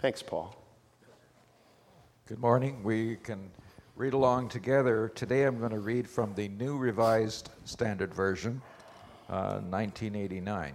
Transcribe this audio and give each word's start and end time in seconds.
Thanks, 0.00 0.22
Paul. 0.22 0.56
Good 2.26 2.38
morning. 2.38 2.82
We 2.82 3.16
can 3.16 3.50
read 3.96 4.14
along 4.14 4.48
together. 4.48 5.12
Today 5.14 5.42
I'm 5.42 5.58
going 5.58 5.72
to 5.72 5.78
read 5.78 6.08
from 6.08 6.34
the 6.34 6.48
New 6.48 6.78
Revised 6.78 7.50
Standard 7.66 8.14
Version, 8.14 8.62
uh, 9.28 9.60
1989. 9.60 10.72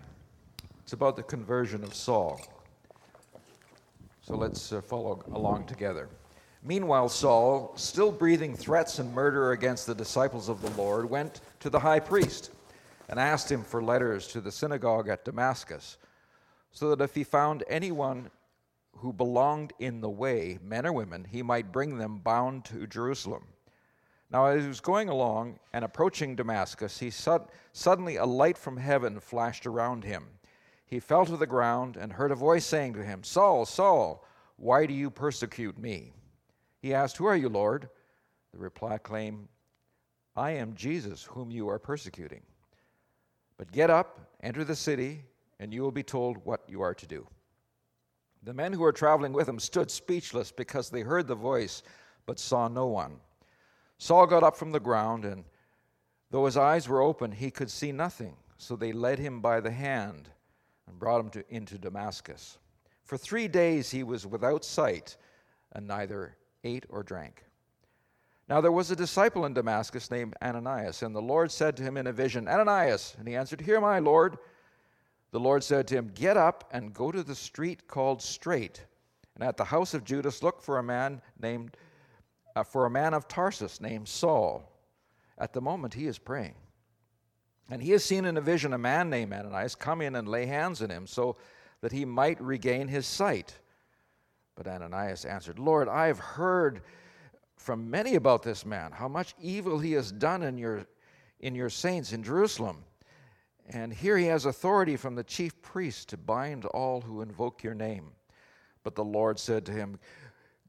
It's 0.84 0.94
about 0.94 1.16
the 1.16 1.24
conversion 1.24 1.84
of 1.84 1.96
Saul. 1.96 2.40
So 4.22 4.35
let's 4.35 4.72
uh, 4.72 4.81
follow 4.81 5.24
along 5.33 5.65
together. 5.65 6.07
Meanwhile, 6.63 7.10
Saul, 7.10 7.73
still 7.78 8.12
breathing 8.12 8.55
threats 8.55 8.99
and 8.99 9.12
murder 9.12 9.53
against 9.53 9.87
the 9.87 9.96
disciples 9.96 10.49
of 10.49 10.62
the 10.62 10.69
Lord, 10.79 11.10
went 11.10 11.42
to 11.62 11.71
the 11.71 11.79
high 11.79 11.99
priest 11.99 12.51
and 13.10 13.19
asked 13.19 13.51
him 13.51 13.63
for 13.63 13.81
letters 13.81 14.28
to 14.28 14.39
the 14.39 14.51
synagogue 14.51 15.10
at 15.10 15.26
Damascus, 15.26 15.97
so 16.71 16.94
that 16.94 17.03
if 17.03 17.16
he 17.16 17.23
found 17.23 17.63
anyone 17.67 18.30
who 18.98 19.14
belonged 19.14 19.73
in 19.80 20.02
the 20.02 20.09
way, 20.09 20.58
men 20.63 20.85
or 20.85 20.94
women, 20.94 21.26
he 21.26 21.44
might 21.44 21.72
bring 21.72 21.98
them 21.98 22.20
bound 22.20 22.66
to 22.66 22.88
Jerusalem. 22.88 23.44
Now, 24.31 24.48
as 24.48 24.63
he 24.63 24.67
was 24.67 24.80
going 24.80 25.09
along 25.09 25.59
and 25.73 25.86
approaching 25.86 26.36
Damascus, 26.36 27.00
he 27.00 27.09
sud- 27.09 27.50
suddenly 27.73 28.16
a 28.16 28.26
light 28.26 28.58
from 28.58 28.77
heaven 28.77 29.20
flashed 29.20 29.66
around 29.66 30.03
him. 30.03 30.26
He 30.86 31.00
fell 31.00 31.26
to 31.26 31.38
the 31.38 31.48
ground 31.48 31.98
and 31.98 32.13
heard 32.13 32.31
a 32.31 32.36
voice 32.36 32.66
saying 32.66 32.94
to 32.94 33.03
him, 33.03 33.23
Saul, 33.23 33.66
Saul, 33.66 34.26
why 34.58 34.86
do 34.86 34.94
you 34.94 35.09
persecute 35.09 35.77
me? 35.77 36.14
He 36.81 36.94
asked, 36.94 37.17
Who 37.17 37.25
are 37.25 37.36
you, 37.36 37.50
Lord? 37.50 37.89
The 38.53 38.59
reply 38.59 38.98
claimed, 38.98 39.48
I 40.36 40.52
am 40.52 40.75
Jesus, 40.75 41.23
whom 41.23 41.52
you 41.52 41.70
are 41.70 41.80
persecuting. 41.80 42.41
But 43.58 43.72
get 43.72 43.89
up, 43.89 44.20
enter 44.41 44.64
the 44.64 44.75
city, 44.75 45.23
and 45.59 45.73
you 45.73 45.81
will 45.81 45.91
be 45.91 46.03
told 46.03 46.38
what 46.45 46.62
you 46.67 46.81
are 46.81 46.94
to 46.94 47.08
do. 47.08 47.27
The 48.45 48.54
men 48.54 48.73
who 48.73 48.81
were 48.81 48.91
traveling 48.91 49.34
with 49.34 49.49
him 49.49 49.59
stood 49.59 49.90
speechless 49.90 50.52
because 50.52 50.91
they 50.91 51.02
heard 51.02 51.27
the 51.27 51.34
voice 51.34 51.81
but 52.27 52.39
saw 52.39 52.67
no 52.67 52.86
one. 52.86 53.19
Saul 53.97 54.28
got 54.28 54.44
up 54.44 54.56
from 54.56 54.72
the 54.72 54.80
ground, 54.80 55.25
and 55.25 55.45
though 56.30 56.45
his 56.45 56.56
eyes 56.56 56.88
were 56.88 57.02
open, 57.02 57.31
he 57.31 57.50
could 57.50 57.72
see 57.72 57.92
nothing. 57.92 58.36
So 58.58 58.75
they 58.75 58.92
led 58.92 59.17
him 59.17 59.42
by 59.42 59.61
the 59.61 59.72
hand 59.72 60.30
and 60.88 61.00
brought 61.00 61.22
him 61.22 61.30
to, 61.31 61.44
into 61.53 61.80
Damascus. 61.80 62.59
For 63.03 63.17
three 63.17 63.47
days 63.47 63.89
he 63.89 64.03
was 64.03 64.28
without 64.28 64.64
sight 64.64 65.17
and 65.72 65.88
neither 65.88 66.38
ate 66.64 66.86
or 66.89 67.02
drank. 67.02 67.44
Now 68.47 68.62
there 68.62 68.72
was 68.72 68.91
a 68.91 68.95
disciple 68.95 69.45
in 69.45 69.56
Damascus 69.56 70.12
named 70.12 70.36
Ananias, 70.39 71.02
and 71.02 71.16
the 71.16 71.22
Lord 71.22 71.52
said 71.52 71.75
to 71.78 71.84
him 71.84 71.97
in 71.97 72.06
a 72.06 72.14
vision, 72.14 72.47
Ananias. 72.47 73.16
And 73.17 73.28
he 73.28 73.36
answered, 73.36 73.62
Here, 73.62 73.81
my 73.81 73.97
Lord. 73.97 74.38
The 75.31 75.40
Lord 75.40 75.64
said 75.64 75.88
to 75.88 75.95
him, 75.95 76.12
Get 76.14 76.38
up 76.38 76.70
and 76.72 76.94
go 76.94 77.12
to 77.12 77.23
the 77.23 77.36
street 77.36 77.88
called 77.88 78.22
Straight, 78.22 78.86
and 79.36 79.44
at 79.44 79.58
the 79.58 79.66
house 79.66 79.94
of 79.94 80.04
Judas 80.04 80.42
look 80.44 80.62
for 80.62 80.78
a 80.78 80.84
man 80.84 81.22
named 81.40 81.76
uh, 82.56 82.64
for 82.64 82.86
a 82.86 82.90
man 82.90 83.14
of 83.14 83.28
Tarsus 83.28 83.81
named 83.81 84.08
Saul. 84.08 84.72
At 85.38 85.53
the 85.53 85.62
moment 85.62 85.94
he 85.94 86.08
is 86.08 86.18
praying. 86.18 86.56
And 87.70 87.81
he 87.81 87.92
has 87.92 88.03
seen 88.03 88.26
in 88.26 88.38
a 88.38 88.42
vision 88.42 88.73
a 88.73 88.78
man 88.78 89.09
named 89.09 89.34
Ananias 89.34 89.76
come 89.76 90.02
in 90.02 90.16
and 90.16 90.28
lay 90.28 90.46
hands 90.46 90.81
on 90.81 90.90
him 90.90 91.08
so 91.08 91.36
that 91.81 91.92
he 91.92 92.06
might 92.06 92.40
regain 92.42 92.88
his 92.88 93.06
sight. 93.06 93.56
But 94.56 94.68
Ananias 94.68 95.26
answered, 95.26 95.59
Lord, 95.59 95.90
I 95.90 96.08
have 96.08 96.20
heard 96.20 96.81
from 97.58 97.90
many 97.90 98.16
about 98.16 98.44
this 98.44 98.66
man, 98.66 98.92
how 98.92 99.08
much 99.08 99.34
evil 99.42 99.80
he 99.80 99.94
has 99.94 100.12
done 100.12 100.44
in 100.44 100.58
your, 100.58 100.86
in 101.40 101.56
your 101.56 101.70
saints 101.70 102.14
in 102.14 102.23
Jerusalem. 102.23 102.86
And 103.69 103.94
here 103.94 104.17
he 104.17 104.25
has 104.25 104.45
authority 104.45 104.95
from 104.95 105.16
the 105.16 105.23
chief 105.23 105.61
priest 105.61 106.09
to 106.09 106.17
bind 106.17 106.66
all 106.66 107.02
who 107.02 107.21
invoke 107.21 107.63
your 107.63 107.73
name. 107.73 108.11
But 108.83 108.95
the 108.95 109.03
Lord 109.03 109.39
said 109.39 109.66
to 109.66 109.72
him, 109.72 109.99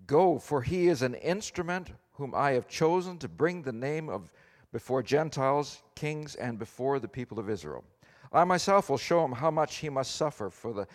Go, 0.06 0.38
for 0.38 0.62
he 0.62 0.88
is 0.88 1.02
an 1.02 1.14
instrument 1.14 1.90
whom 2.12 2.34
I 2.34 2.52
have 2.52 2.68
chosen 2.68 3.18
to 3.18 3.28
bring 3.28 3.62
the 3.62 3.72
name 3.72 4.08
of 4.08 4.32
before 4.72 5.02
Gentiles, 5.02 5.82
kings, 5.94 6.34
and 6.34 6.58
before 6.58 6.98
the 6.98 7.08
people 7.08 7.38
of 7.38 7.50
Israel. 7.50 7.84
I 8.32 8.44
myself 8.44 8.90
will 8.90 8.98
show 8.98 9.24
him 9.24 9.32
how 9.32 9.50
much 9.50 9.76
he 9.76 9.88
must 9.88 10.16
suffer 10.16 10.50
for 10.50 10.72
the, 10.72 10.86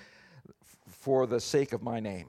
for 0.87 1.25
the 1.25 1.39
sake 1.39 1.73
of 1.73 1.81
my 1.81 1.99
name. 1.99 2.27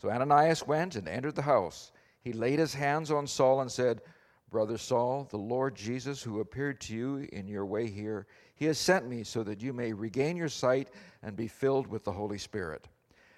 So 0.00 0.10
Ananias 0.10 0.66
went 0.66 0.96
and 0.96 1.08
entered 1.08 1.34
the 1.34 1.42
house. 1.42 1.92
He 2.20 2.32
laid 2.32 2.58
his 2.58 2.74
hands 2.74 3.10
on 3.10 3.26
Saul 3.26 3.60
and 3.60 3.70
said, 3.70 4.00
Brother 4.50 4.78
Saul, 4.78 5.26
the 5.30 5.36
Lord 5.36 5.74
Jesus, 5.74 6.22
who 6.22 6.40
appeared 6.40 6.80
to 6.82 6.94
you 6.94 7.28
in 7.32 7.46
your 7.48 7.66
way 7.66 7.86
here, 7.86 8.26
he 8.54 8.64
has 8.64 8.78
sent 8.78 9.06
me 9.06 9.22
so 9.22 9.42
that 9.42 9.60
you 9.60 9.72
may 9.72 9.92
regain 9.92 10.36
your 10.36 10.48
sight 10.48 10.88
and 11.22 11.36
be 11.36 11.48
filled 11.48 11.86
with 11.86 12.04
the 12.04 12.12
Holy 12.12 12.38
Spirit. 12.38 12.88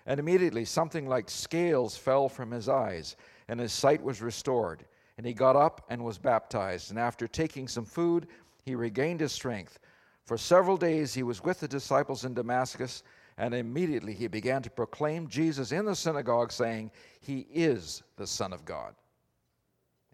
And 0.06 0.20
immediately 0.20 0.64
something 0.64 1.08
like 1.08 1.28
scales 1.28 1.96
fell 1.96 2.28
from 2.28 2.50
his 2.50 2.68
eyes, 2.68 3.16
and 3.48 3.58
his 3.58 3.72
sight 3.72 4.02
was 4.02 4.22
restored. 4.22 4.84
And 5.18 5.26
he 5.26 5.34
got 5.34 5.56
up 5.56 5.84
and 5.90 6.02
was 6.02 6.16
baptized. 6.16 6.90
And 6.90 6.98
after 6.98 7.26
taking 7.26 7.68
some 7.68 7.84
food, 7.84 8.28
he 8.64 8.74
regained 8.74 9.20
his 9.20 9.32
strength. 9.32 9.78
For 10.24 10.38
several 10.38 10.76
days 10.76 11.12
he 11.12 11.22
was 11.22 11.42
with 11.42 11.60
the 11.60 11.68
disciples 11.68 12.24
in 12.24 12.34
Damascus, 12.34 13.02
and 13.36 13.52
immediately 13.52 14.14
he 14.14 14.28
began 14.28 14.62
to 14.62 14.70
proclaim 14.70 15.28
Jesus 15.28 15.72
in 15.72 15.84
the 15.84 15.96
synagogue, 15.96 16.52
saying, 16.52 16.90
He 17.20 17.46
is 17.52 18.02
the 18.16 18.26
Son 18.26 18.52
of 18.52 18.64
God. 18.64 18.94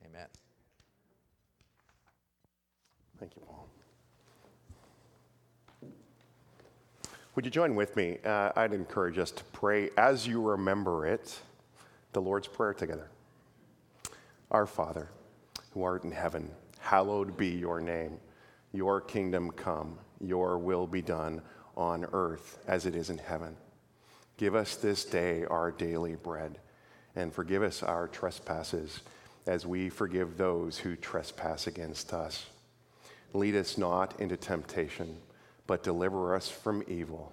Amen. 0.05 0.27
Thank 3.19 3.35
you, 3.37 3.43
Paul. 3.47 3.69
Would 7.37 7.45
you 7.45 7.51
join 7.51 7.75
with 7.75 7.95
me? 7.97 8.17
Uh, 8.25 8.51
I'd 8.57 8.73
encourage 8.73 9.19
us 9.19 9.31
to 9.33 9.45
pray 9.45 9.91
as 9.99 10.27
you 10.27 10.41
remember 10.41 11.07
it, 11.07 11.39
the 12.15 12.23
Lord's 12.23 12.49
Prayer 12.49 12.73
together. 12.73 13.11
Our 14.51 14.65
Father, 14.65 15.11
who 15.73 15.83
art 15.83 16.05
in 16.05 16.13
heaven, 16.13 16.51
hallowed 16.79 17.37
be 17.37 17.49
your 17.49 17.79
name. 17.79 18.19
Your 18.73 19.03
kingdom 19.03 19.51
come, 19.51 19.99
your 20.19 20.57
will 20.57 20.87
be 20.87 21.03
done 21.03 21.43
on 21.77 22.07
earth 22.15 22.59
as 22.67 22.87
it 22.87 22.97
is 22.97 23.11
in 23.11 23.19
heaven. 23.19 23.55
Give 24.39 24.55
us 24.55 24.77
this 24.77 25.05
day 25.05 25.45
our 25.45 25.71
daily 25.71 26.15
bread, 26.15 26.59
and 27.17 27.35
forgive 27.35 27.63
us 27.63 27.83
our 27.83 28.09
trespasses 28.09 29.01
as 29.47 29.67
we 29.67 29.91
forgive 29.91 30.39
those 30.39 30.79
who 30.79 30.97
trespass 30.97 31.67
against 31.67 32.15
us. 32.15 32.47
Lead 33.35 33.57
us 33.57 33.77
not 33.77 34.19
into 34.19 34.39
temptation 34.39 35.19
but 35.67 35.83
deliver 35.83 36.35
us 36.35 36.49
from 36.49 36.83
evil. 36.89 37.33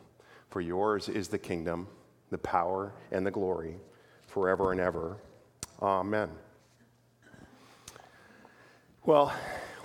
For 0.50 0.62
yours 0.62 1.10
is 1.10 1.28
the 1.28 1.38
kingdom, 1.38 1.88
the 2.30 2.38
power, 2.38 2.94
and 3.12 3.26
the 3.26 3.32
glory 3.32 3.76
forever 4.28 4.72
and 4.72 4.82
ever. 4.82 5.18
Amen. 5.82 6.30
Well, 9.06 9.34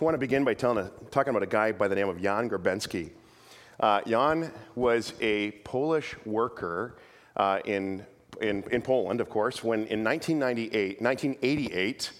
I 0.00 0.04
want 0.04 0.14
to 0.14 0.18
begin 0.18 0.44
by 0.44 0.54
telling 0.54 0.78
a, 0.78 0.90
talking 1.10 1.30
about 1.30 1.42
a 1.42 1.46
guy 1.46 1.72
by 1.72 1.88
the 1.88 1.94
name 1.94 2.08
of 2.08 2.22
Jan 2.22 2.48
Grabensky. 2.48 3.10
Uh, 3.80 4.00
Jan 4.06 4.52
was 4.74 5.12
a 5.20 5.50
Polish 5.64 6.14
worker 6.24 6.98
uh, 7.36 7.60
in, 7.64 8.04
in, 8.40 8.64
in 8.70 8.82
Poland, 8.82 9.20
of 9.20 9.28
course, 9.28 9.62
when 9.62 9.86
in 9.86 10.04
1998, 10.04 11.00
1988, 11.00 12.12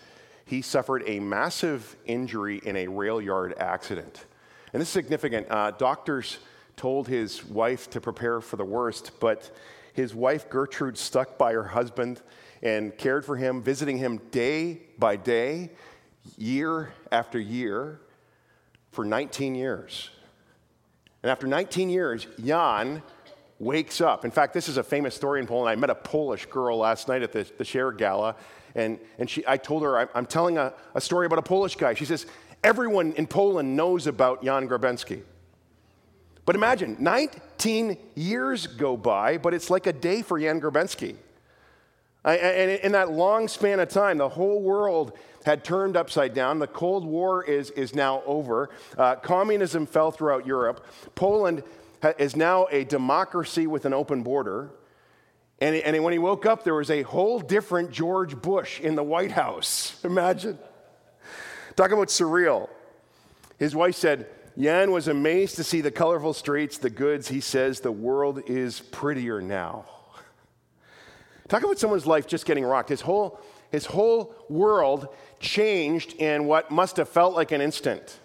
he 0.44 0.62
suffered 0.62 1.02
a 1.06 1.20
massive 1.20 1.96
injury 2.06 2.60
in 2.64 2.76
a 2.76 2.88
rail 2.88 3.20
yard 3.20 3.54
accident. 3.58 4.24
And 4.72 4.80
this 4.80 4.88
is 4.88 4.92
significant. 4.92 5.46
Uh, 5.50 5.70
doctors 5.72 6.38
told 6.76 7.08
his 7.08 7.44
wife 7.44 7.90
to 7.90 8.00
prepare 8.00 8.40
for 8.40 8.56
the 8.56 8.64
worst, 8.64 9.12
but 9.20 9.50
his 9.94 10.14
wife 10.14 10.48
Gertrude 10.50 10.98
stuck 10.98 11.38
by 11.38 11.52
her 11.52 11.64
husband 11.64 12.20
and 12.62 12.96
cared 12.96 13.24
for 13.24 13.36
him, 13.36 13.62
visiting 13.62 13.98
him 13.98 14.18
day 14.30 14.82
by 14.98 15.16
day, 15.16 15.70
year 16.36 16.92
after 17.10 17.38
year, 17.38 18.00
for 18.90 19.04
19 19.04 19.54
years. 19.54 20.10
And 21.22 21.30
after 21.30 21.46
19 21.46 21.90
years, 21.90 22.26
Jan 22.44 23.02
wakes 23.58 24.00
up. 24.00 24.24
In 24.24 24.30
fact, 24.30 24.54
this 24.54 24.68
is 24.68 24.76
a 24.76 24.84
famous 24.84 25.14
story 25.14 25.40
in 25.40 25.46
Poland. 25.46 25.70
I 25.70 25.76
met 25.76 25.90
a 25.90 25.94
Polish 25.94 26.46
girl 26.46 26.78
last 26.78 27.08
night 27.08 27.22
at 27.22 27.32
the, 27.32 27.46
the 27.58 27.64
Share 27.64 27.90
Gala, 27.90 28.36
and, 28.74 28.98
and 29.18 29.28
she, 29.28 29.42
I 29.46 29.56
told 29.56 29.82
her, 29.82 30.08
I'm 30.16 30.26
telling 30.26 30.58
a, 30.58 30.72
a 30.94 31.00
story 31.00 31.26
about 31.26 31.38
a 31.38 31.42
Polish 31.42 31.74
guy. 31.74 31.94
She 31.94 32.04
says, 32.04 32.26
Everyone 32.64 33.12
in 33.12 33.26
Poland 33.26 33.76
knows 33.76 34.06
about 34.06 34.42
Jan 34.42 34.68
Grabensky. 34.68 35.22
But 36.44 36.56
imagine, 36.56 36.96
19 36.98 37.98
years 38.14 38.66
go 38.66 38.96
by, 38.96 39.38
but 39.38 39.54
it's 39.54 39.70
like 39.70 39.86
a 39.86 39.92
day 39.92 40.22
for 40.22 40.40
Jan 40.40 40.60
Grabensky. 40.60 41.16
And 42.24 42.70
in 42.82 42.92
that 42.92 43.10
long 43.10 43.48
span 43.48 43.80
of 43.80 43.88
time, 43.88 44.18
the 44.18 44.28
whole 44.28 44.60
world 44.60 45.16
had 45.44 45.64
turned 45.64 45.96
upside 45.96 46.34
down. 46.34 46.58
The 46.58 46.66
Cold 46.66 47.04
War 47.04 47.44
is, 47.44 47.70
is 47.70 47.94
now 47.94 48.22
over. 48.26 48.70
Uh, 48.96 49.16
communism 49.16 49.86
fell 49.86 50.10
throughout 50.10 50.46
Europe. 50.46 50.84
Poland 51.14 51.62
is 52.18 52.36
now 52.36 52.66
a 52.70 52.84
democracy 52.84 53.66
with 53.66 53.84
an 53.84 53.94
open 53.94 54.22
border. 54.22 54.70
And, 55.60 55.74
and 55.76 56.02
when 56.04 56.12
he 56.12 56.18
woke 56.18 56.46
up, 56.46 56.64
there 56.64 56.74
was 56.74 56.90
a 56.90 57.02
whole 57.02 57.40
different 57.40 57.90
George 57.90 58.40
Bush 58.40 58.80
in 58.80 58.94
the 58.94 59.02
White 59.02 59.32
House. 59.32 59.98
Imagine. 60.04 60.58
Talk 61.78 61.92
about 61.92 62.08
surreal. 62.08 62.68
His 63.56 63.72
wife 63.72 63.94
said, 63.94 64.26
Jan 64.58 64.90
was 64.90 65.06
amazed 65.06 65.54
to 65.54 65.62
see 65.62 65.80
the 65.80 65.92
colorful 65.92 66.32
streets, 66.32 66.76
the 66.76 66.90
goods. 66.90 67.28
He 67.28 67.38
says, 67.38 67.78
the 67.78 67.92
world 67.92 68.42
is 68.48 68.80
prettier 68.80 69.40
now. 69.40 69.84
Talk 71.46 71.62
about 71.62 71.78
someone's 71.78 72.04
life 72.04 72.26
just 72.26 72.46
getting 72.46 72.64
rocked. 72.64 72.88
His 72.88 73.02
whole, 73.02 73.40
his 73.70 73.86
whole 73.86 74.34
world 74.48 75.14
changed 75.38 76.14
in 76.14 76.46
what 76.46 76.72
must 76.72 76.96
have 76.96 77.08
felt 77.08 77.36
like 77.36 77.52
an 77.52 77.60
instant. 77.60 78.18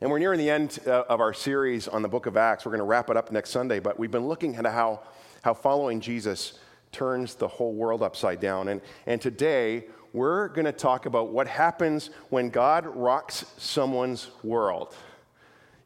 And 0.00 0.10
we're 0.10 0.18
nearing 0.18 0.40
the 0.40 0.50
end 0.50 0.80
uh, 0.88 1.04
of 1.08 1.20
our 1.20 1.32
series 1.32 1.86
on 1.86 2.02
the 2.02 2.08
book 2.08 2.26
of 2.26 2.36
Acts. 2.36 2.64
We're 2.64 2.72
going 2.72 2.80
to 2.80 2.86
wrap 2.86 3.08
it 3.08 3.16
up 3.16 3.30
next 3.30 3.50
Sunday, 3.50 3.78
but 3.78 4.00
we've 4.00 4.10
been 4.10 4.26
looking 4.26 4.56
at 4.56 4.64
how, 4.64 5.02
how 5.42 5.54
following 5.54 6.00
Jesus 6.00 6.58
turns 6.90 7.36
the 7.36 7.46
whole 7.46 7.72
world 7.72 8.02
upside 8.02 8.40
down. 8.40 8.66
And, 8.66 8.80
and 9.06 9.20
today, 9.20 9.84
we're 10.12 10.48
going 10.48 10.64
to 10.64 10.72
talk 10.72 11.06
about 11.06 11.28
what 11.28 11.46
happens 11.46 12.10
when 12.30 12.50
God 12.50 12.86
rocks 12.86 13.44
someone's 13.56 14.30
world. 14.42 14.94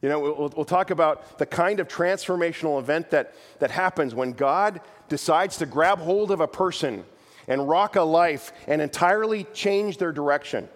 You 0.00 0.08
know, 0.08 0.20
we'll, 0.20 0.52
we'll, 0.54 0.64
talk 0.64 0.90
about 0.90 1.38
the 1.38 1.46
kind 1.46 1.80
of 1.80 1.88
transformational 1.88 2.78
event 2.78 3.10
that, 3.10 3.34
that 3.58 3.70
happens 3.70 4.14
when 4.14 4.32
God 4.32 4.80
decides 5.08 5.56
to 5.58 5.66
grab 5.66 5.98
hold 5.98 6.30
of 6.30 6.40
a 6.40 6.48
person 6.48 7.04
and 7.48 7.68
rock 7.68 7.96
a 7.96 8.02
life 8.02 8.52
and 8.66 8.82
entirely 8.82 9.44
change 9.54 9.96
their 9.96 10.12
direction. 10.12 10.68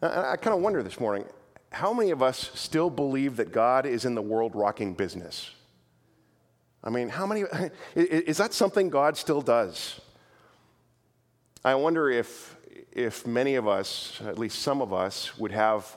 I, 0.00 0.32
I 0.32 0.36
kind 0.36 0.56
of 0.56 0.62
wonder 0.62 0.82
this 0.82 0.98
morning 0.98 1.24
how 1.72 1.92
many 1.92 2.10
of 2.10 2.22
us 2.22 2.50
still 2.54 2.90
believe 2.90 3.36
that 3.36 3.50
God 3.50 3.86
is 3.86 4.04
in 4.04 4.14
the 4.14 4.22
world 4.22 4.54
rocking 4.54 4.94
business? 4.94 5.50
I 6.84 6.90
mean, 6.90 7.08
how 7.08 7.26
many, 7.26 7.44
is 7.94 8.36
that 8.38 8.52
something 8.52 8.90
God 8.90 9.16
still 9.16 9.40
does? 9.40 10.00
I 11.64 11.74
wonder 11.74 12.10
if, 12.10 12.56
if 12.92 13.26
many 13.26 13.54
of 13.54 13.68
us, 13.68 14.20
at 14.24 14.38
least 14.38 14.60
some 14.60 14.82
of 14.82 14.92
us, 14.92 15.36
would 15.38 15.52
have 15.52 15.96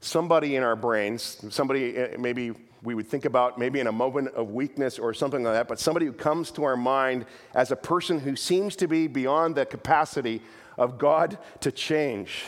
somebody 0.00 0.56
in 0.56 0.62
our 0.62 0.76
brains, 0.76 1.44
somebody 1.50 1.96
eh, 1.96 2.16
maybe 2.18 2.52
we 2.82 2.94
would 2.94 3.08
think 3.08 3.24
about 3.24 3.58
maybe 3.58 3.80
in 3.80 3.86
a 3.86 3.92
moment 3.92 4.28
of 4.28 4.50
weakness 4.50 4.98
or 4.98 5.12
something 5.12 5.42
like 5.42 5.54
that, 5.54 5.68
but 5.68 5.80
somebody 5.80 6.06
who 6.06 6.12
comes 6.12 6.50
to 6.52 6.64
our 6.64 6.76
mind 6.76 7.26
as 7.54 7.72
a 7.72 7.76
person 7.76 8.20
who 8.20 8.36
seems 8.36 8.76
to 8.76 8.86
be 8.86 9.08
beyond 9.08 9.56
the 9.56 9.66
capacity 9.66 10.40
of 10.78 10.98
God 10.98 11.38
to 11.60 11.72
change 11.72 12.44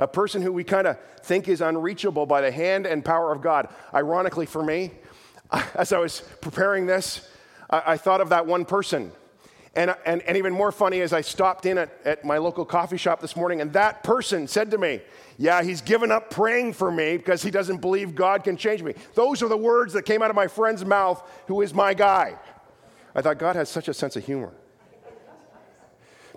a 0.00 0.08
person 0.08 0.40
who 0.40 0.50
we 0.50 0.64
kind 0.64 0.86
of 0.86 0.98
think 1.22 1.46
is 1.46 1.60
unreachable 1.60 2.26
by 2.26 2.40
the 2.40 2.50
hand 2.50 2.86
and 2.86 3.04
power 3.04 3.32
of 3.32 3.42
God. 3.42 3.68
Ironically, 3.94 4.46
for 4.46 4.64
me, 4.64 4.92
as 5.74 5.92
I 5.92 5.98
was 5.98 6.22
preparing 6.40 6.86
this, 6.86 7.28
I, 7.68 7.82
I 7.86 7.96
thought 7.98 8.20
of 8.20 8.30
that 8.30 8.46
one 8.46 8.64
person. 8.64 9.12
And, 9.76 9.94
and, 10.04 10.20
and 10.22 10.36
even 10.36 10.52
more 10.52 10.72
funny 10.72 11.00
as 11.00 11.12
I 11.12 11.20
stopped 11.20 11.64
in 11.64 11.78
at, 11.78 11.90
at 12.04 12.24
my 12.24 12.38
local 12.38 12.64
coffee 12.64 12.96
shop 12.96 13.20
this 13.20 13.36
morning, 13.36 13.60
and 13.60 13.72
that 13.74 14.02
person 14.02 14.48
said 14.48 14.72
to 14.72 14.78
me, 14.78 15.00
Yeah, 15.38 15.62
he's 15.62 15.80
given 15.80 16.10
up 16.10 16.28
praying 16.28 16.72
for 16.72 16.90
me 16.90 17.16
because 17.16 17.42
he 17.42 17.52
doesn't 17.52 17.80
believe 17.80 18.16
God 18.16 18.42
can 18.42 18.56
change 18.56 18.82
me. 18.82 18.94
Those 19.14 19.42
are 19.42 19.48
the 19.48 19.56
words 19.56 19.92
that 19.92 20.02
came 20.02 20.22
out 20.22 20.30
of 20.30 20.36
my 20.36 20.48
friend's 20.48 20.84
mouth, 20.84 21.22
who 21.46 21.60
is 21.60 21.72
my 21.72 21.94
guy. 21.94 22.36
I 23.14 23.22
thought 23.22 23.38
God 23.38 23.54
has 23.54 23.68
such 23.68 23.86
a 23.86 23.94
sense 23.94 24.16
of 24.16 24.24
humor. 24.24 24.52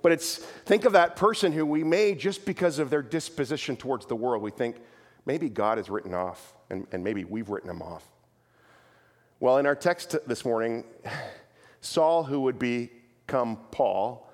But 0.04 0.12
it's, 0.12 0.38
think 0.66 0.86
of 0.86 0.94
that 0.94 1.16
person 1.16 1.54
who 1.54 1.66
we 1.66 1.84
may, 1.84 2.14
just 2.14 2.46
because 2.46 2.78
of 2.78 2.90
their 2.90 3.02
disposition 3.02 3.78
towards 3.78 4.06
the 4.06 4.16
world, 4.16 4.44
we 4.44 4.52
think 4.52 4.76
maybe 5.26 5.50
God 5.50 5.80
is 5.80 5.90
written 5.90 6.14
off 6.14 6.54
and, 6.70 6.86
and 6.92 7.04
maybe 7.04 7.24
we've 7.24 7.50
written 7.50 7.70
him 7.70 7.82
off. 7.82 8.06
Well, 9.40 9.58
in 9.58 9.66
our 9.66 9.76
text 9.76 10.16
this 10.28 10.44
morning, 10.44 10.84
Saul, 11.82 12.24
who 12.26 12.42
would 12.42 12.60
become 13.34 13.58
Paul, 13.72 14.30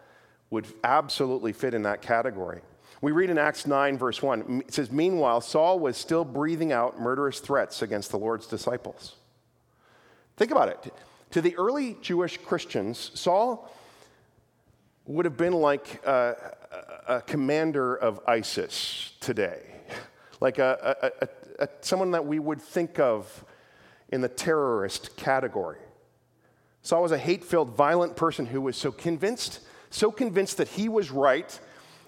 would 0.49 0.67
absolutely 0.83 1.53
fit 1.53 1.73
in 1.73 1.83
that 1.83 2.01
category. 2.01 2.59
We 3.01 3.13
read 3.13 3.29
in 3.29 3.37
Acts 3.37 3.65
9, 3.65 3.97
verse 3.97 4.21
1, 4.21 4.63
it 4.67 4.73
says, 4.73 4.91
Meanwhile, 4.91 5.39
Saul 5.39 5.79
was 5.79 5.95
still 5.95 6.25
breathing 6.25 6.73
out 6.73 6.99
murderous 6.99 7.39
threats 7.39 7.81
against 7.81 8.11
the 8.11 8.17
Lord's 8.17 8.45
disciples. 8.45 9.15
Think 10.35 10.51
about 10.51 10.67
it. 10.67 10.93
To 11.31 11.41
the 11.41 11.55
early 11.55 11.95
Jewish 12.01 12.37
Christians, 12.39 13.11
Saul 13.13 13.73
would 15.05 15.23
have 15.23 15.37
been 15.37 15.53
like 15.53 16.05
a, 16.05 16.57
a, 17.07 17.21
commander 17.21 17.95
of 17.95 18.19
ISIS 18.27 19.13
today, 19.21 19.61
like 20.41 20.59
a, 20.59 21.13
a, 21.57 21.69
someone 21.79 22.11
that 22.11 22.25
we 22.25 22.37
would 22.37 22.61
think 22.61 22.99
of 22.99 23.45
in 24.09 24.19
the 24.19 24.27
terrorist 24.27 25.15
category. 25.15 25.79
Saul 26.81 27.03
was 27.03 27.11
a 27.11 27.17
hate 27.17 27.43
filled, 27.43 27.75
violent 27.75 28.15
person 28.15 28.45
who 28.45 28.61
was 28.61 28.77
so 28.77 28.91
convinced, 28.91 29.59
so 29.89 30.11
convinced 30.11 30.57
that 30.57 30.69
he 30.69 30.89
was 30.89 31.11
right 31.11 31.59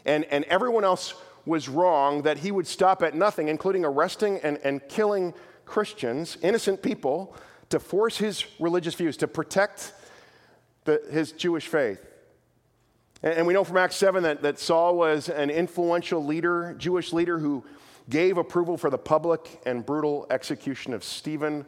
and, 0.05 0.25
and 0.25 0.45
everyone 0.45 0.83
else 0.83 1.13
was 1.45 1.67
wrong 1.67 2.21
that 2.23 2.39
he 2.39 2.51
would 2.51 2.67
stop 2.67 3.01
at 3.01 3.15
nothing, 3.15 3.47
including 3.47 3.83
arresting 3.85 4.39
and, 4.43 4.59
and 4.63 4.87
killing 4.87 5.33
Christians, 5.65 6.37
innocent 6.41 6.81
people, 6.81 7.35
to 7.69 7.79
force 7.79 8.17
his 8.17 8.45
religious 8.59 8.95
views, 8.95 9.17
to 9.17 9.27
protect 9.27 9.93
the, 10.85 11.01
his 11.11 11.31
Jewish 11.31 11.67
faith. 11.67 12.05
And 13.23 13.45
we 13.45 13.53
know 13.53 13.63
from 13.63 13.77
Acts 13.77 13.95
7 13.97 14.23
that, 14.23 14.41
that 14.41 14.59
Saul 14.59 14.97
was 14.97 15.29
an 15.29 15.49
influential 15.49 16.23
leader, 16.23 16.75
Jewish 16.77 17.13
leader, 17.13 17.37
who 17.37 17.63
gave 18.09 18.37
approval 18.37 18.77
for 18.77 18.89
the 18.89 18.97
public 18.97 19.61
and 19.65 19.85
brutal 19.85 20.25
execution 20.31 20.93
of 20.93 21.03
Stephen, 21.03 21.65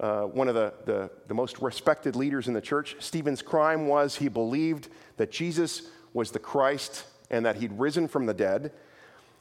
uh, 0.00 0.22
one 0.22 0.48
of 0.48 0.54
the, 0.54 0.74
the, 0.84 1.10
the 1.28 1.34
most 1.34 1.60
respected 1.60 2.16
leaders 2.16 2.48
in 2.48 2.54
the 2.54 2.60
church. 2.60 2.96
Stephen's 2.98 3.42
crime 3.42 3.86
was 3.86 4.16
he 4.16 4.28
believed 4.28 4.88
that 5.16 5.30
Jesus 5.30 5.82
was 6.12 6.30
the 6.30 6.38
Christ 6.38 7.04
and 7.30 7.46
that 7.46 7.56
he'd 7.56 7.72
risen 7.78 8.08
from 8.08 8.26
the 8.26 8.34
dead. 8.34 8.72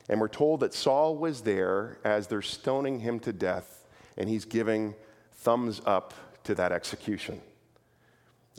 And 0.09 0.19
we're 0.19 0.27
told 0.27 0.59
that 0.59 0.73
Saul 0.73 1.15
was 1.15 1.41
there 1.41 1.97
as 2.03 2.27
they're 2.27 2.41
stoning 2.41 2.99
him 2.99 3.19
to 3.21 3.31
death, 3.31 3.85
and 4.17 4.27
he's 4.27 4.45
giving 4.45 4.95
thumbs 5.31 5.81
up 5.85 6.13
to 6.43 6.55
that 6.55 6.71
execution. 6.71 7.41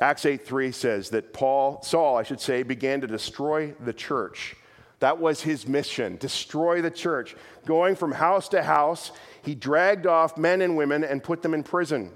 Acts 0.00 0.24
8:3 0.24 0.72
says 0.72 1.10
that 1.10 1.32
Paul, 1.32 1.82
Saul, 1.82 2.16
I 2.16 2.22
should 2.24 2.40
say, 2.40 2.62
began 2.62 3.00
to 3.02 3.06
destroy 3.06 3.74
the 3.78 3.92
church. 3.92 4.56
That 5.04 5.20
was 5.20 5.42
his 5.42 5.68
mission, 5.68 6.16
destroy 6.16 6.80
the 6.80 6.90
church. 6.90 7.36
Going 7.66 7.94
from 7.94 8.10
house 8.10 8.48
to 8.48 8.62
house, 8.62 9.12
he 9.42 9.54
dragged 9.54 10.06
off 10.06 10.38
men 10.38 10.62
and 10.62 10.78
women 10.78 11.04
and 11.04 11.22
put 11.22 11.42
them 11.42 11.52
in 11.52 11.62
prison. 11.62 12.10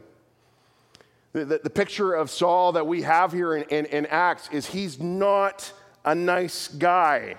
The, 1.34 1.44
the, 1.44 1.60
the 1.64 1.68
picture 1.68 2.14
of 2.14 2.30
Saul 2.30 2.72
that 2.72 2.86
we 2.86 3.02
have 3.02 3.30
here 3.30 3.54
in, 3.56 3.64
in, 3.64 3.84
in, 3.84 4.06
Acts 4.06 4.48
is 4.52 4.64
he's 4.64 4.98
not 4.98 5.70
a 6.06 6.14
nice 6.14 6.68
guy. 6.68 7.36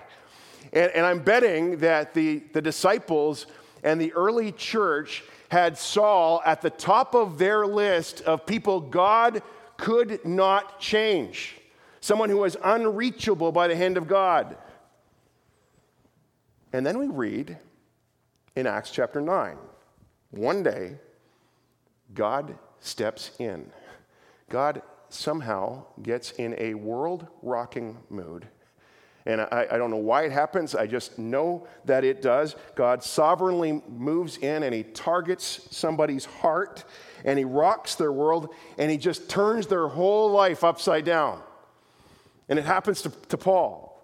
And, 0.72 0.92
and 0.92 1.04
I'm 1.04 1.24
betting 1.24 1.78
that 1.78 2.14
the, 2.14 2.44
the 2.54 2.62
disciples 2.62 3.48
and 3.84 4.00
the 4.00 4.14
early 4.14 4.52
church 4.52 5.24
had 5.50 5.80
Saul 5.80 6.44
at 6.46 6.62
the 6.62 6.70
top 6.70 7.16
of 7.16 7.40
their 7.40 7.66
list 7.66 8.22
of 8.22 8.46
people 8.46 8.82
God 8.82 9.42
could 9.78 10.24
not 10.24 10.80
change, 10.80 11.56
someone 12.02 12.30
who 12.30 12.38
was 12.38 12.56
unreachable 12.64 13.52
by 13.52 13.68
the 13.68 13.76
hand 13.76 13.98
of 13.98 14.08
God. 14.08 14.56
And 16.74 16.86
then 16.86 17.00
we 17.00 17.08
read 17.08 17.58
in 18.56 18.68
Acts 18.68 18.92
chapter 18.92 19.22
9 19.22 19.58
one 20.32 20.62
day, 20.62 20.98
God 22.14 22.58
steps 22.80 23.32
in. 23.40 23.72
God 24.50 24.82
somehow 25.10 25.86
gets 26.02 26.32
in 26.32 26.56
a 26.60 26.76
world 26.76 27.28
rocking 27.42 27.98
mood. 28.10 28.48
And 29.26 29.42
I, 29.42 29.68
I, 29.72 29.78
don't 29.78 29.92
know 29.92 29.98
why 29.98 30.24
it 30.24 30.32
happens. 30.32 30.76
I 30.76 30.88
just 30.88 31.20
know 31.20 31.68
that 31.86 32.04
it 32.04 32.22
does. 32.22 32.56
God 32.76 33.04
sovereignly 33.04 33.84
moves 33.88 34.38
in 34.38 34.64
and 34.64 34.74
he 34.74 34.84
targets 34.84 35.68
somebody's 35.72 36.26
heart 36.26 36.86
and 37.26 37.38
he 37.38 37.46
rocks 37.46 37.96
their 37.96 38.12
world 38.12 38.54
and 38.78 38.90
he 38.90 38.98
just 38.98 39.30
turns 39.30 39.68
their 39.68 39.88
whole 39.88 40.32
life 40.32 40.64
upside 40.64 41.06
down. 41.06 41.42
And 42.48 42.58
it 42.58 42.66
happens 42.66 43.02
to, 43.04 43.10
to 43.28 43.38
Paul. 43.38 44.02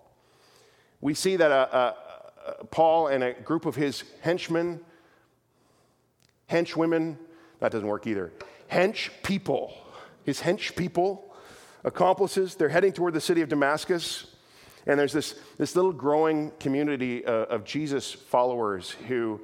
We 1.02 1.14
see 1.14 1.38
that 1.38 1.52
uh, 1.52 1.68
uh, 1.72 1.94
Paul 2.72 3.08
and 3.08 3.24
a 3.24 3.34
group 3.34 3.66
of 3.66 3.76
his 3.76 4.04
henchmen, 4.22 4.80
henchwomen, 6.50 7.18
that 7.60 7.72
doesn't 7.72 7.88
work 7.88 8.08
either, 8.08 8.32
hench 8.72 9.10
people, 9.24 9.74
his 10.24 10.42
hench 10.42 10.76
people, 10.76 11.34
accomplices, 11.84 12.56
they're 12.56 12.70
heading 12.70 12.92
toward 12.92 13.14
the 13.14 13.22
city 13.22 13.42
of 13.42 13.50
Damascus. 13.50 14.28
And 14.88 15.00
there's 15.00 15.14
this, 15.14 15.40
this 15.58 15.76
little 15.76 15.94
growing 15.94 16.52
community 16.60 17.26
uh, 17.26 17.32
of 17.32 17.64
Jesus 17.64 18.12
followers 18.12 18.92
who 19.08 19.42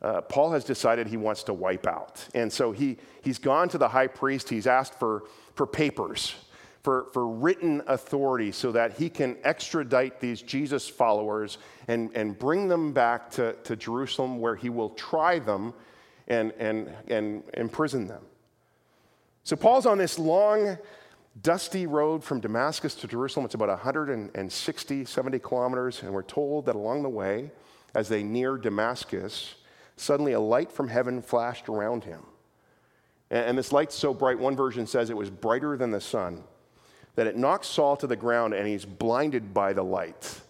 uh, 0.00 0.22
Paul 0.22 0.52
has 0.52 0.64
decided 0.64 1.06
he 1.06 1.18
wants 1.18 1.42
to 1.44 1.54
wipe 1.54 1.86
out. 1.86 2.26
And 2.34 2.50
so 2.50 2.72
he, 2.72 2.96
he's 3.22 3.38
gone 3.38 3.68
to 3.70 3.78
the 3.78 3.88
high 3.88 4.06
priest, 4.06 4.48
he's 4.48 4.66
asked 4.66 4.98
for, 4.98 5.24
for 5.54 5.66
papers, 5.66 6.34
for, 6.82 7.06
for 7.12 7.28
written 7.28 7.82
authority, 7.86 8.52
so 8.52 8.72
that 8.72 8.96
he 8.96 9.10
can 9.10 9.36
extradite 9.44 10.20
these 10.20 10.40
Jesus 10.40 10.88
followers 10.88 11.58
and, 11.88 12.10
and 12.14 12.38
bring 12.38 12.68
them 12.68 12.92
back 12.92 13.30
to, 13.32 13.54
to 13.64 13.76
Jerusalem, 13.76 14.38
where 14.38 14.56
he 14.56 14.70
will 14.70 14.90
try 14.90 15.38
them 15.38 15.74
and, 16.28 16.52
and, 16.58 16.92
and 17.08 17.42
imprison 17.54 18.06
them. 18.06 18.22
So 19.44 19.56
Paul's 19.56 19.86
on 19.86 19.98
this 19.98 20.18
long, 20.18 20.78
dusty 21.42 21.86
road 21.86 22.24
from 22.24 22.40
Damascus 22.40 22.94
to 22.96 23.08
Jerusalem. 23.08 23.44
It's 23.46 23.54
about 23.54 23.68
160, 23.68 25.04
70 25.04 25.38
kilometers, 25.38 26.02
and 26.02 26.12
we're 26.12 26.22
told 26.22 26.66
that 26.66 26.76
along 26.76 27.02
the 27.02 27.08
way, 27.08 27.50
as 27.94 28.08
they 28.08 28.22
near 28.22 28.56
Damascus, 28.56 29.54
Suddenly, 30.00 30.32
a 30.32 30.40
light 30.40 30.72
from 30.72 30.88
heaven 30.88 31.20
flashed 31.20 31.68
around 31.68 32.04
him. 32.04 32.22
And, 33.30 33.58
this 33.58 33.70
light's 33.70 33.94
so 33.94 34.14
bright, 34.14 34.38
one 34.38 34.56
version 34.56 34.86
says 34.86 35.10
it 35.10 35.16
was 35.16 35.28
brighter 35.28 35.76
than 35.76 35.90
the 35.90 36.00
sun. 36.00 36.42
That 37.14 37.26
it 37.26 37.36
knocks 37.36 37.68
Saul 37.68 37.96
to 37.98 38.06
the 38.06 38.16
ground 38.16 38.54
and 38.54 38.66
he's 38.66 38.84
blinded 38.84 39.52
by 39.52 39.72
the 39.72 39.82
light. 39.82 40.40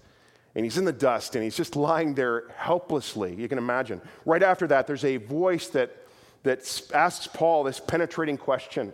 And 0.55 0.65
he's 0.65 0.79
in 0.79 0.85
the 0.85 0.93
dust 0.93 1.35
and 1.35 1.45
he's 1.45 1.57
just 1.57 1.77
lying 1.77 2.15
there 2.15 2.49
helplessly. 2.57 3.35
You 3.35 3.49
can 3.49 3.59
imagine. 3.59 4.01
Right 4.27 4.43
after 4.43 4.67
that, 4.69 4.87
there's 4.87 5.05
a 5.05 5.17
voice 5.17 5.69
that, 5.69 5.97
that 6.43 6.61
asks 6.93 7.27
Paul 7.27 7.65
this 7.65 7.81
penetrating 7.81 8.37
question 8.37 8.93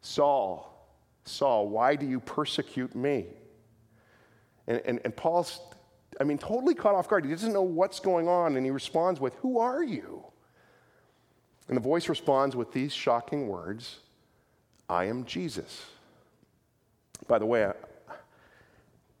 Saul, 0.00 0.70
Saul, 1.24 1.68
why 1.68 1.96
do 1.96 2.06
you 2.06 2.20
persecute 2.20 2.94
me? 2.94 3.26
And, 4.66 4.80
and, 4.84 5.00
and 5.04 5.16
Paul's, 5.16 5.60
I 6.20 6.24
mean, 6.24 6.38
totally 6.38 6.74
caught 6.74 6.94
off 6.94 7.08
guard. 7.08 7.24
He 7.24 7.30
doesn't 7.30 7.52
know 7.52 7.62
what's 7.62 8.00
going 8.00 8.28
on, 8.28 8.56
and 8.56 8.64
he 8.64 8.70
responds 8.70 9.20
with, 9.20 9.34
Who 9.36 9.58
are 9.58 9.82
you? 9.82 10.24
And 11.68 11.76
the 11.76 11.80
voice 11.80 12.08
responds 12.08 12.54
with 12.54 12.72
these 12.72 12.92
shocking 12.92 13.48
words 13.48 14.00
I 14.88 15.06
am 15.06 15.24
Jesus. 15.24 15.86
By 17.26 17.38
the 17.38 17.46
way, 17.46 17.72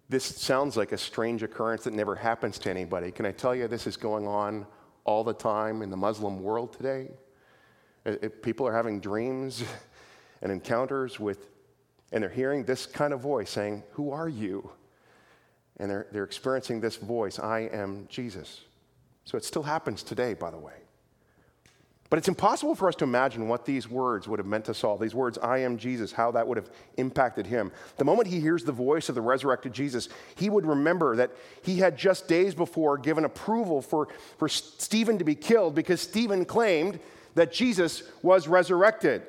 this 0.08 0.24
sounds 0.24 0.76
like 0.76 0.92
a 0.92 0.98
strange 0.98 1.42
occurrence 1.42 1.84
that 1.84 1.94
never 1.94 2.14
happens 2.14 2.58
to 2.60 2.70
anybody. 2.70 3.10
Can 3.10 3.26
I 3.26 3.32
tell 3.32 3.54
you 3.54 3.66
this 3.68 3.86
is 3.86 3.96
going 3.96 4.26
on 4.26 4.66
all 5.04 5.24
the 5.24 5.32
time 5.32 5.82
in 5.82 5.90
the 5.90 5.96
Muslim 5.96 6.42
world 6.42 6.72
today? 6.72 7.08
It, 8.04 8.42
people 8.42 8.66
are 8.66 8.74
having 8.74 9.00
dreams 9.00 9.64
and 10.42 10.52
encounters 10.52 11.18
with, 11.18 11.48
and 12.12 12.22
they're 12.22 12.30
hearing 12.30 12.64
this 12.64 12.84
kind 12.84 13.12
of 13.14 13.20
voice 13.20 13.50
saying, 13.50 13.82
Who 13.92 14.10
are 14.10 14.28
you? 14.28 14.70
And 15.78 15.90
they're, 15.90 16.06
they're 16.12 16.24
experiencing 16.24 16.80
this 16.80 16.96
voice, 16.96 17.38
I 17.38 17.60
am 17.72 18.06
Jesus. 18.08 18.60
So 19.24 19.38
it 19.38 19.44
still 19.44 19.62
happens 19.62 20.02
today, 20.02 20.34
by 20.34 20.50
the 20.50 20.58
way. 20.58 20.83
But 22.14 22.18
it's 22.18 22.28
impossible 22.28 22.76
for 22.76 22.86
us 22.86 22.94
to 22.94 23.04
imagine 23.04 23.48
what 23.48 23.64
these 23.64 23.90
words 23.90 24.28
would 24.28 24.38
have 24.38 24.46
meant 24.46 24.66
to 24.66 24.74
Saul. 24.74 24.98
These 24.98 25.16
words, 25.16 25.36
I 25.36 25.58
am 25.58 25.76
Jesus, 25.76 26.12
how 26.12 26.30
that 26.30 26.46
would 26.46 26.56
have 26.56 26.70
impacted 26.96 27.44
him. 27.44 27.72
The 27.96 28.04
moment 28.04 28.28
he 28.28 28.38
hears 28.38 28.62
the 28.62 28.70
voice 28.70 29.08
of 29.08 29.16
the 29.16 29.20
resurrected 29.20 29.72
Jesus, 29.72 30.08
he 30.36 30.48
would 30.48 30.64
remember 30.64 31.16
that 31.16 31.32
he 31.62 31.78
had 31.78 31.98
just 31.98 32.28
days 32.28 32.54
before 32.54 32.98
given 32.98 33.24
approval 33.24 33.82
for, 33.82 34.06
for 34.38 34.48
Stephen 34.48 35.18
to 35.18 35.24
be 35.24 35.34
killed 35.34 35.74
because 35.74 36.00
Stephen 36.00 36.44
claimed 36.44 37.00
that 37.34 37.52
Jesus 37.52 38.04
was 38.22 38.46
resurrected. 38.46 39.24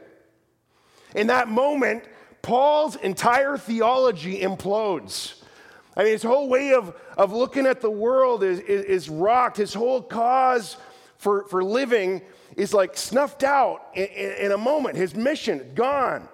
In 1.16 1.26
that 1.26 1.48
moment, 1.48 2.04
Paul's 2.44 2.98
entire 2.98 3.58
theology 3.58 4.42
implodes. 4.42 5.42
I 5.98 6.04
mean, 6.04 6.12
his 6.12 6.22
whole 6.22 6.48
way 6.48 6.74
of, 6.74 6.96
of 7.18 7.34
looking 7.34 7.66
at 7.66 7.82
the 7.82 7.90
world 7.90 8.44
is, 8.44 8.60
is, 8.60 8.86
is 8.86 9.10
rocked. 9.10 9.58
His 9.58 9.74
whole 9.74 10.04
cause 10.04 10.78
for, 11.18 11.48
for 11.48 11.64
living 11.64 12.22
is 12.56 12.74
like 12.74 12.98
snuffed 12.98 13.44
out 13.44 13.88
in, 13.94 14.06
in, 14.06 14.32
in 14.46 14.52
a 14.52 14.58
moment. 14.58 14.96
His 14.96 15.16
mission 15.16 15.72
gone. 15.76 16.28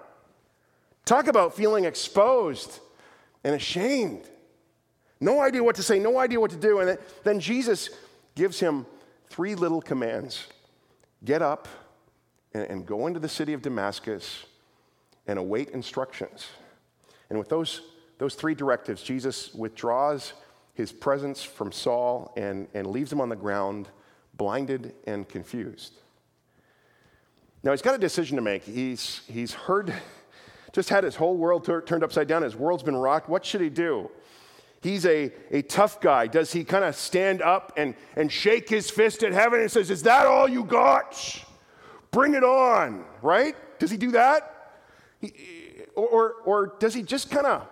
Talk 1.04 1.26
about 1.26 1.54
feeling 1.54 1.84
exposed 1.84 2.80
and 3.44 3.54
ashamed. 3.54 4.28
No 5.20 5.40
idea 5.40 5.62
what 5.62 5.76
to 5.76 5.82
say, 5.82 5.98
no 5.98 6.18
idea 6.18 6.40
what 6.40 6.50
to 6.50 6.56
do. 6.56 6.80
And 6.80 6.98
then, 7.24 7.40
Jesus 7.40 7.90
gives 8.34 8.58
him 8.58 8.86
three 9.28 9.54
little 9.54 9.80
commands 9.80 10.46
get 11.24 11.42
up 11.42 11.68
and, 12.54 12.64
and 12.64 12.86
go 12.86 13.06
into 13.06 13.20
the 13.20 13.28
city 13.28 13.52
of 13.52 13.62
Damascus 13.62 14.44
and 15.26 15.38
await 15.38 15.70
instructions. 15.70 16.48
And 17.30 17.38
with 17.38 17.48
those, 17.48 17.82
those 18.18 18.34
three 18.34 18.54
directives, 18.54 19.02
Jesus 19.02 19.54
withdraws 19.54 20.32
his 20.74 20.92
presence 20.92 21.42
from 21.42 21.70
Saul 21.70 22.32
and, 22.36 22.66
and 22.74 22.86
leaves 22.88 23.12
him 23.12 23.20
on 23.20 23.28
the 23.28 23.36
ground, 23.36 23.88
blinded 24.34 24.94
and 25.06 25.28
confused. 25.28 26.01
Now, 27.62 27.70
he's 27.70 27.82
got 27.82 27.94
a 27.94 27.98
decision 27.98 28.36
to 28.36 28.42
make. 28.42 28.64
He's, 28.64 29.22
he's 29.28 29.52
heard, 29.52 29.94
just 30.72 30.88
had 30.88 31.04
his 31.04 31.14
whole 31.14 31.36
world 31.36 31.64
tur- 31.64 31.82
turned 31.82 32.02
upside 32.02 32.28
down. 32.28 32.42
His 32.42 32.56
world's 32.56 32.82
been 32.82 32.96
rocked. 32.96 33.28
What 33.28 33.44
should 33.44 33.60
he 33.60 33.70
do? 33.70 34.10
He's 34.80 35.06
a, 35.06 35.32
a 35.52 35.62
tough 35.62 36.00
guy. 36.00 36.26
Does 36.26 36.52
he 36.52 36.64
kind 36.64 36.84
of 36.84 36.96
stand 36.96 37.40
up 37.40 37.72
and, 37.76 37.94
and 38.16 38.32
shake 38.32 38.68
his 38.68 38.90
fist 38.90 39.22
at 39.22 39.32
heaven 39.32 39.60
and 39.60 39.70
says, 39.70 39.90
Is 39.90 40.02
that 40.02 40.26
all 40.26 40.48
you 40.48 40.64
got? 40.64 41.44
Bring 42.10 42.34
it 42.34 42.42
on, 42.42 43.04
right? 43.22 43.54
Does 43.78 43.90
he 43.90 43.96
do 43.96 44.10
that? 44.10 44.48
he 45.20 45.32
or, 45.94 46.34
or 46.44 46.74
does 46.78 46.94
he 46.94 47.02
just 47.02 47.30
kind 47.30 47.46
of 47.46 47.66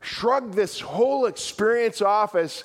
shrug 0.00 0.52
this 0.52 0.80
whole 0.80 1.26
experience 1.26 2.02
off 2.02 2.34
as, 2.34 2.64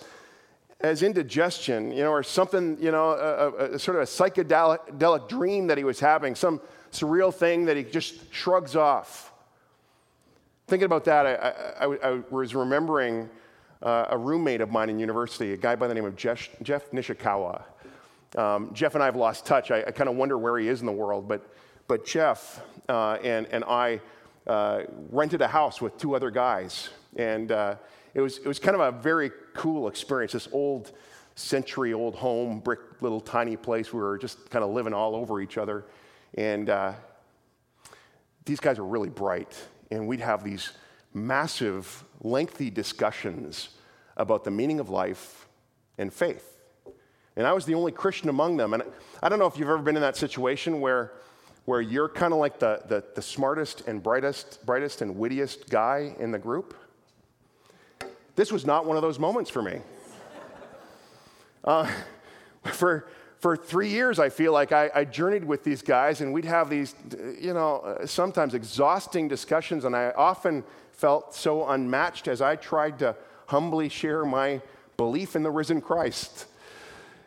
as 0.81 1.01
indigestion, 1.01 1.91
you 1.91 2.03
know, 2.03 2.11
or 2.11 2.23
something, 2.23 2.77
you 2.79 2.91
know, 2.91 3.11
a, 3.11 3.73
a, 3.73 3.79
sort 3.79 3.97
of 3.97 4.03
a 4.03 4.05
psychedelic 4.05 5.27
dream 5.27 5.67
that 5.67 5.77
he 5.77 5.83
was 5.83 5.99
having, 5.99 6.35
some 6.35 6.61
surreal 6.91 7.33
thing 7.33 7.65
that 7.65 7.77
he 7.77 7.83
just 7.83 8.33
shrugs 8.33 8.75
off? 8.75 9.33
Thinking 10.67 10.85
about 10.85 11.05
that, 11.05 11.25
I, 11.25 11.85
I, 11.85 12.11
I 12.11 12.21
was 12.29 12.53
remembering 12.53 13.29
uh, 13.81 14.05
a 14.09 14.17
roommate 14.17 14.61
of 14.61 14.69
mine 14.69 14.89
in 14.89 14.99
university, 14.99 15.53
a 15.53 15.57
guy 15.57 15.75
by 15.75 15.87
the 15.87 15.93
name 15.93 16.05
of 16.05 16.15
Jeff, 16.15 16.49
Jeff 16.61 16.91
Nishikawa. 16.91 17.63
Um, 18.35 18.71
Jeff 18.73 18.93
and 18.93 19.01
I 19.01 19.05
have 19.05 19.15
lost 19.15 19.45
touch. 19.45 19.71
I, 19.71 19.83
I 19.87 19.91
kind 19.91 20.09
of 20.09 20.15
wonder 20.15 20.37
where 20.37 20.57
he 20.59 20.67
is 20.67 20.81
in 20.81 20.85
the 20.85 20.91
world, 20.91 21.27
but 21.27 21.49
but 21.87 22.05
Jeff 22.05 22.61
uh, 22.89 23.13
and, 23.23 23.47
and 23.47 23.63
I 23.63 24.01
uh, 24.45 24.83
rented 25.09 25.41
a 25.41 25.47
house 25.47 25.81
with 25.81 25.97
two 25.97 26.15
other 26.15 26.31
guys. 26.31 26.89
And 27.15 27.51
uh, 27.51 27.75
it, 28.17 28.21
was, 28.21 28.39
it 28.39 28.47
was 28.47 28.57
kind 28.57 28.73
of 28.73 28.81
a 28.81 28.99
very 28.99 29.31
cool 29.53 29.87
experience. 29.87 30.31
This 30.31 30.47
old, 30.51 30.91
century 31.35 31.93
old 31.93 32.15
home, 32.15 32.59
brick 32.59 32.79
little 32.99 33.21
tiny 33.21 33.55
place. 33.55 33.93
We 33.93 33.99
were 33.99 34.17
just 34.17 34.49
kind 34.49 34.65
of 34.65 34.71
living 34.71 34.91
all 34.91 35.15
over 35.15 35.39
each 35.39 35.59
other. 35.59 35.85
And 36.33 36.67
uh, 36.67 36.93
these 38.43 38.59
guys 38.59 38.79
were 38.79 38.87
really 38.87 39.09
bright. 39.09 39.55
And 39.91 40.07
we'd 40.07 40.21
have 40.21 40.43
these 40.43 40.71
massive, 41.13 42.03
lengthy 42.21 42.71
discussions 42.71 43.69
about 44.17 44.43
the 44.43 44.51
meaning 44.51 44.79
of 44.79 44.89
life 44.89 45.47
and 45.99 46.11
faith. 46.11 46.57
And 47.35 47.45
I 47.45 47.53
was 47.53 47.65
the 47.65 47.75
only 47.75 47.91
Christian 47.91 48.29
among 48.29 48.57
them. 48.57 48.73
And 48.73 48.81
I 49.21 49.29
don't 49.29 49.37
know 49.37 49.45
if 49.45 49.59
you've 49.59 49.69
ever 49.69 49.77
been 49.77 49.95
in 49.95 50.01
that 50.01 50.17
situation 50.17 50.81
where 50.81 51.13
where 51.65 51.81
you're 51.81 52.07
kind 52.07 52.31
of 52.31 52.39
like 52.39 52.59
the, 52.59 52.81
the, 52.87 53.03
the, 53.13 53.21
smartest 53.21 53.89
and 53.89 54.01
brightest, 54.01 54.65
brightest 54.65 55.01
and 55.01 55.17
wittiest 55.17 55.69
guy 55.69 56.15
in 56.17 56.31
the 56.31 56.39
group. 56.39 56.73
This 58.37 58.51
was 58.51 58.67
not 58.67 58.85
one 58.85 58.95
of 58.97 59.01
those 59.01 59.17
moments 59.17 59.49
for 59.49 59.63
me. 59.63 59.81
Uh, 61.63 61.91
for, 62.65 63.09
for 63.39 63.57
three 63.57 63.89
years, 63.89 64.19
I 64.19 64.29
feel 64.29 64.53
like 64.53 64.71
I, 64.71 64.91
I, 64.93 65.05
journeyed 65.05 65.43
with 65.43 65.63
these 65.63 65.81
guys, 65.81 66.21
and 66.21 66.31
we'd 66.31 66.45
have 66.45 66.69
these, 66.69 66.93
you 67.41 67.55
know, 67.55 67.79
uh, 67.79 68.05
sometimes 68.05 68.53
exhausting 68.53 69.27
discussions, 69.27 69.85
and 69.85 69.95
I 69.95 70.11
often 70.11 70.63
felt 70.91 71.33
so 71.33 71.67
unmatched 71.67 72.27
as 72.27 72.39
I 72.39 72.55
tried 72.55 72.99
to 72.99 73.15
humbly 73.47 73.89
share 73.89 74.23
my 74.23 74.61
belief 74.97 75.35
in 75.35 75.41
the 75.41 75.51
risen 75.51 75.81
Christ. 75.81 76.45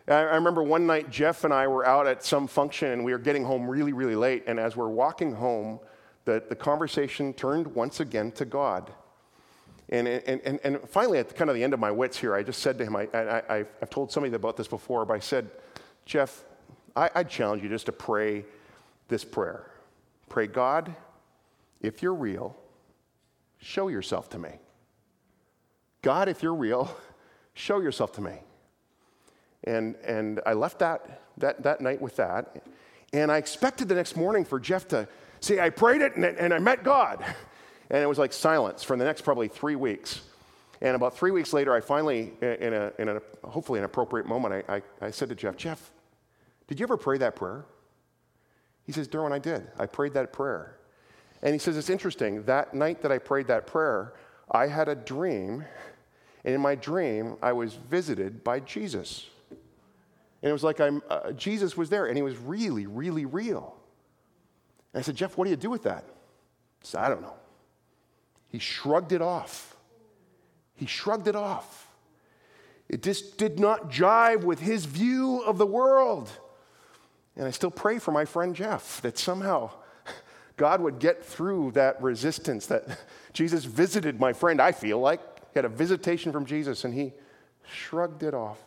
I 0.07 0.21
remember 0.21 0.63
one 0.63 0.87
night 0.87 1.11
Jeff 1.11 1.43
and 1.43 1.53
I 1.53 1.67
were 1.67 1.85
out 1.85 2.07
at 2.07 2.23
some 2.25 2.47
function 2.47 2.91
and 2.91 3.05
we 3.05 3.13
were 3.13 3.19
getting 3.19 3.45
home 3.45 3.69
really, 3.69 3.93
really 3.93 4.17
late. 4.17 4.45
And 4.49 4.59
as 4.59 4.77
we're 4.77 4.89
walking 4.89 5.33
home, 5.33 5.79
the, 6.25 6.43
the 6.49 6.57
conversation 6.57 7.33
turned 7.33 7.69
once 7.69 8.01
again 8.01 8.33
to 8.33 8.45
God. 8.45 8.93
And, 9.91 10.07
and, 10.07 10.41
and, 10.43 10.61
and 10.63 10.89
finally, 10.89 11.19
at 11.19 11.29
the, 11.29 11.35
kind 11.35 11.51
of 11.51 11.57
the 11.57 11.65
end 11.65 11.75
of 11.75 11.81
my 11.81 11.91
wits 11.91 12.17
here, 12.17 12.35
I 12.35 12.45
just 12.45 12.63
said 12.63 12.79
to 12.79 12.85
him, 12.85 12.95
I, 12.95 13.09
I, 13.13 13.59
I've 13.59 13.91
told 13.91 14.13
somebody 14.13 14.35
about 14.35 14.57
this 14.57 14.69
before, 14.69 15.05
but 15.05 15.15
I 15.15 15.19
said, 15.19 15.51
Jeff, 16.07 16.45
I, 16.95 17.11
I 17.13 17.25
challenge 17.25 17.65
you 17.65 17.69
just 17.69 17.87
to 17.87 17.93
pray 17.93 18.45
this 19.09 19.25
prayer. 19.25 19.69
Pray, 20.29 20.47
God, 20.47 20.95
if 21.81 22.03
you're 22.03 22.15
real, 22.15 22.57
show 23.59 23.89
yourself 23.89 24.29
to 24.31 24.39
me. 24.39 24.51
God, 26.03 26.29
if 26.29 26.41
you're 26.41 26.55
real, 26.55 26.97
show 27.55 27.81
yourself 27.81 28.13
to 28.13 28.21
me. 28.21 28.39
And, 29.65 29.97
and 30.07 30.41
I 30.47 30.53
left 30.53 30.79
that, 30.79 31.21
that, 31.39 31.65
that 31.65 31.81
night 31.81 32.01
with 32.01 32.15
that. 32.17 32.65
And 33.13 33.33
I 33.33 33.39
expected 33.39 33.89
the 33.89 33.97
next 33.97 34.17
morning 34.17 34.45
for 34.45 34.61
Jeff 34.61 34.87
to 34.89 35.09
say, 35.41 35.59
I 35.59 35.71
prayed 35.71 36.01
it 36.01 36.15
and, 36.15 36.25
and 36.25 36.55
I 36.55 36.61
met 36.61 36.85
God. 36.85 37.25
And 37.91 38.03
it 38.03 38.07
was 38.07 38.19
like 38.19 38.33
silence 38.33 38.83
for 38.83 38.97
the 38.97 39.05
next 39.05 39.23
probably 39.23 39.49
three 39.49 39.77
weeks. 39.77 40.21
And 40.81 40.97
about 40.97 41.17
three 41.17 41.31
weeks 41.31 41.53
later, 41.53 41.75
I 41.75 41.81
finally, 41.81 42.33
in 42.41 42.73
a, 42.73 42.93
in 42.99 43.09
a 43.09 43.21
hopefully 43.45 43.79
an 43.79 43.85
appropriate 43.85 44.27
moment, 44.27 44.65
I, 44.69 44.77
I, 44.77 44.83
I 45.01 45.11
said 45.11 45.29
to 45.29 45.35
Jeff, 45.35 45.57
Jeff, 45.57 45.91
did 46.69 46.81
you 46.81 46.85
ever 46.85 46.97
pray 46.97 47.19
that 47.19 47.37
prayer? 47.37 47.67
He 48.85 48.93
says, 48.93 49.09
Durwin, 49.09 49.33
I 49.33 49.39
did. 49.39 49.67
I 49.79 49.87
prayed 49.87 50.15
that 50.15 50.33
prayer. 50.33 50.77
And 51.43 51.53
he 51.53 51.59
says, 51.59 51.77
It's 51.77 51.91
interesting. 51.91 52.45
That 52.45 52.75
night 52.75 53.03
that 53.03 53.13
I 53.13 53.19
prayed 53.19 53.49
that 53.49 53.67
prayer, 53.67 54.15
I 54.51 54.67
had 54.67 54.89
a 54.89 54.95
dream. 54.95 55.65
And 56.45 56.55
in 56.55 56.61
my 56.61 56.75
dream, 56.75 57.37
I 57.43 57.53
was 57.53 57.75
visited 57.75 58.43
by 58.43 58.61
Jesus. 58.61 59.27
And 59.51 60.49
it 60.49 60.53
was 60.53 60.65
like 60.65 60.81
I'm, 60.81 61.03
uh, 61.11 61.33
Jesus 61.33 61.77
was 61.77 61.91
there, 61.91 62.07
and 62.07 62.17
he 62.17 62.23
was 62.23 62.39
really, 62.39 62.87
really 62.87 63.27
real. 63.27 63.77
And 64.95 65.01
I 65.01 65.03
said, 65.03 65.17
Jeff, 65.17 65.37
what 65.37 65.45
do 65.45 65.51
you 65.51 65.57
do 65.57 65.69
with 65.69 65.83
that? 65.83 66.05
He 66.81 66.87
said, 66.87 67.03
I 67.03 67.09
don't 67.11 67.21
know. 67.21 67.35
He 68.51 68.59
shrugged 68.59 69.13
it 69.13 69.23
off. 69.23 69.77
He 70.75 70.87
shrugged 70.87 71.29
it 71.29 71.37
off. 71.37 71.89
It 72.89 73.03
just 73.03 73.39
did 73.39 73.61
not 73.61 73.91
jive 73.91 74.43
with 74.43 74.59
his 74.59 74.85
view 74.85 75.43
of 75.43 75.59
the 75.59 75.67
world. 75.67 76.29
And 77.37 77.47
I 77.47 77.53
still 77.53 77.71
pray 77.71 77.99
for 77.99 78.11
my 78.11 78.25
friend 78.25 78.55
Jeff 78.55 79.01
that 79.03 79.17
somehow 79.17 79.71
God 80.57 80.81
would 80.81 80.99
get 80.99 81.25
through 81.25 81.71
that 81.73 82.03
resistance 82.03 82.67
that 82.67 82.99
Jesus 83.33 83.65
visited 83.65 84.19
my 84.19 84.33
friend, 84.33 84.61
I 84.61 84.73
feel 84.73 84.99
like. 84.99 85.21
He 85.53 85.59
had 85.59 85.65
a 85.65 85.69
visitation 85.69 86.33
from 86.33 86.45
Jesus 86.45 86.85
and 86.85 86.93
he 86.93 87.13
shrugged 87.73 88.23
it 88.25 88.35
off. 88.35 88.59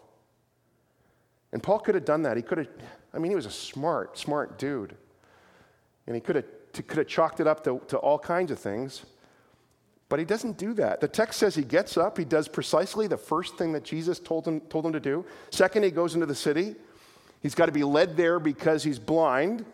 And 1.51 1.61
Paul 1.61 1.79
could 1.79 1.95
have 1.95 2.05
done 2.05 2.23
that. 2.23 2.37
He 2.37 2.43
could 2.43 2.57
have, 2.59 2.67
I 3.13 3.19
mean, 3.19 3.31
he 3.31 3.35
was 3.35 3.45
a 3.45 3.51
smart, 3.51 4.17
smart 4.17 4.57
dude. 4.57 4.95
And 6.07 6.15
he 6.15 6.21
could 6.21 6.37
have, 6.37 6.45
could 6.73 6.97
have 6.97 7.07
chalked 7.07 7.39
it 7.39 7.47
up 7.47 7.63
to, 7.65 7.81
to 7.89 7.97
all 7.97 8.17
kinds 8.17 8.51
of 8.51 8.57
things. 8.57 9.05
But 10.13 10.19
he 10.19 10.25
doesn't 10.25 10.59
do 10.59 10.75
that. 10.75 11.01
The 11.01 11.07
text 11.07 11.39
says 11.39 11.55
he 11.55 11.63
gets 11.63 11.97
up, 11.97 12.19
he 12.19 12.23
does 12.23 12.47
precisely 12.47 13.07
the 13.07 13.17
first 13.17 13.57
thing 13.57 13.71
that 13.71 13.83
Jesus 13.83 14.19
told 14.19 14.47
him, 14.47 14.61
told 14.61 14.85
him 14.85 14.93
to 14.93 14.99
do. 14.99 15.25
Second, 15.49 15.81
he 15.81 15.89
goes 15.89 16.13
into 16.13 16.27
the 16.27 16.35
city. 16.35 16.75
He's 17.41 17.55
got 17.55 17.65
to 17.65 17.71
be 17.71 17.83
led 17.83 18.15
there 18.15 18.37
because 18.37 18.83
he's 18.83 18.99
blind. 18.99 19.65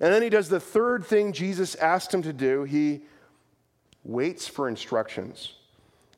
And 0.00 0.10
then 0.14 0.22
he 0.22 0.30
does 0.30 0.48
the 0.48 0.60
third 0.60 1.04
thing 1.04 1.34
Jesus 1.34 1.74
asked 1.74 2.14
him 2.14 2.22
to 2.22 2.32
do 2.32 2.64
he 2.64 3.02
waits 4.02 4.48
for 4.48 4.66
instructions. 4.66 5.56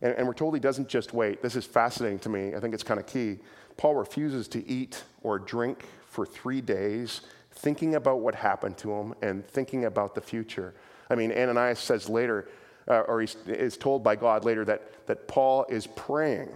And, 0.01 0.15
and 0.19 0.29
we're 0.29 0.35
told 0.35 0.55
he 0.55 0.61
doesn't 0.61 0.89
just 0.89 1.13
wait. 1.13 1.43
This 1.43 1.57
is 1.57 1.67
fascinating 1.67 2.21
to 2.21 2.29
me. 2.29 2.55
I 2.55 2.61
think 2.61 2.75
it's 2.75 2.85
kind 2.85 3.01
of 3.01 3.07
key. 3.07 3.41
Paul 3.77 3.97
refuses 3.97 4.47
to 4.51 4.65
eat 4.69 5.03
or 5.25 5.41
drink 5.41 5.85
for 6.07 6.25
three 6.25 6.61
days, 6.61 7.23
thinking 7.51 7.97
about 7.97 8.21
what 8.21 8.37
happened 8.37 8.79
to 8.79 8.93
him 8.93 9.15
and 9.21 9.45
thinking 9.45 9.85
about 9.85 10.15
the 10.15 10.21
future. 10.21 10.75
I 11.11 11.17
mean, 11.17 11.33
Ananias 11.33 11.81
says 11.81 12.09
later, 12.09 12.47
uh, 12.89 13.01
or 13.01 13.21
he 13.21 13.29
is 13.47 13.77
told 13.77 14.03
by 14.03 14.17
God 14.17 14.45
later, 14.45 14.65
that, 14.65 15.07
that 15.07 15.29
Paul 15.29 15.67
is 15.69 15.87
praying. 15.87 16.51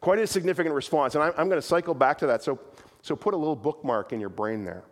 Quite 0.00 0.18
a 0.18 0.26
significant 0.26 0.74
response. 0.74 1.14
And 1.14 1.24
I'm, 1.24 1.32
I'm 1.36 1.48
going 1.48 1.60
to 1.60 1.66
cycle 1.66 1.94
back 1.94 2.18
to 2.18 2.26
that. 2.28 2.42
So, 2.42 2.58
so 3.02 3.16
put 3.16 3.34
a 3.34 3.36
little 3.36 3.56
bookmark 3.56 4.12
in 4.12 4.20
your 4.20 4.28
brain 4.28 4.64
there. 4.64 4.84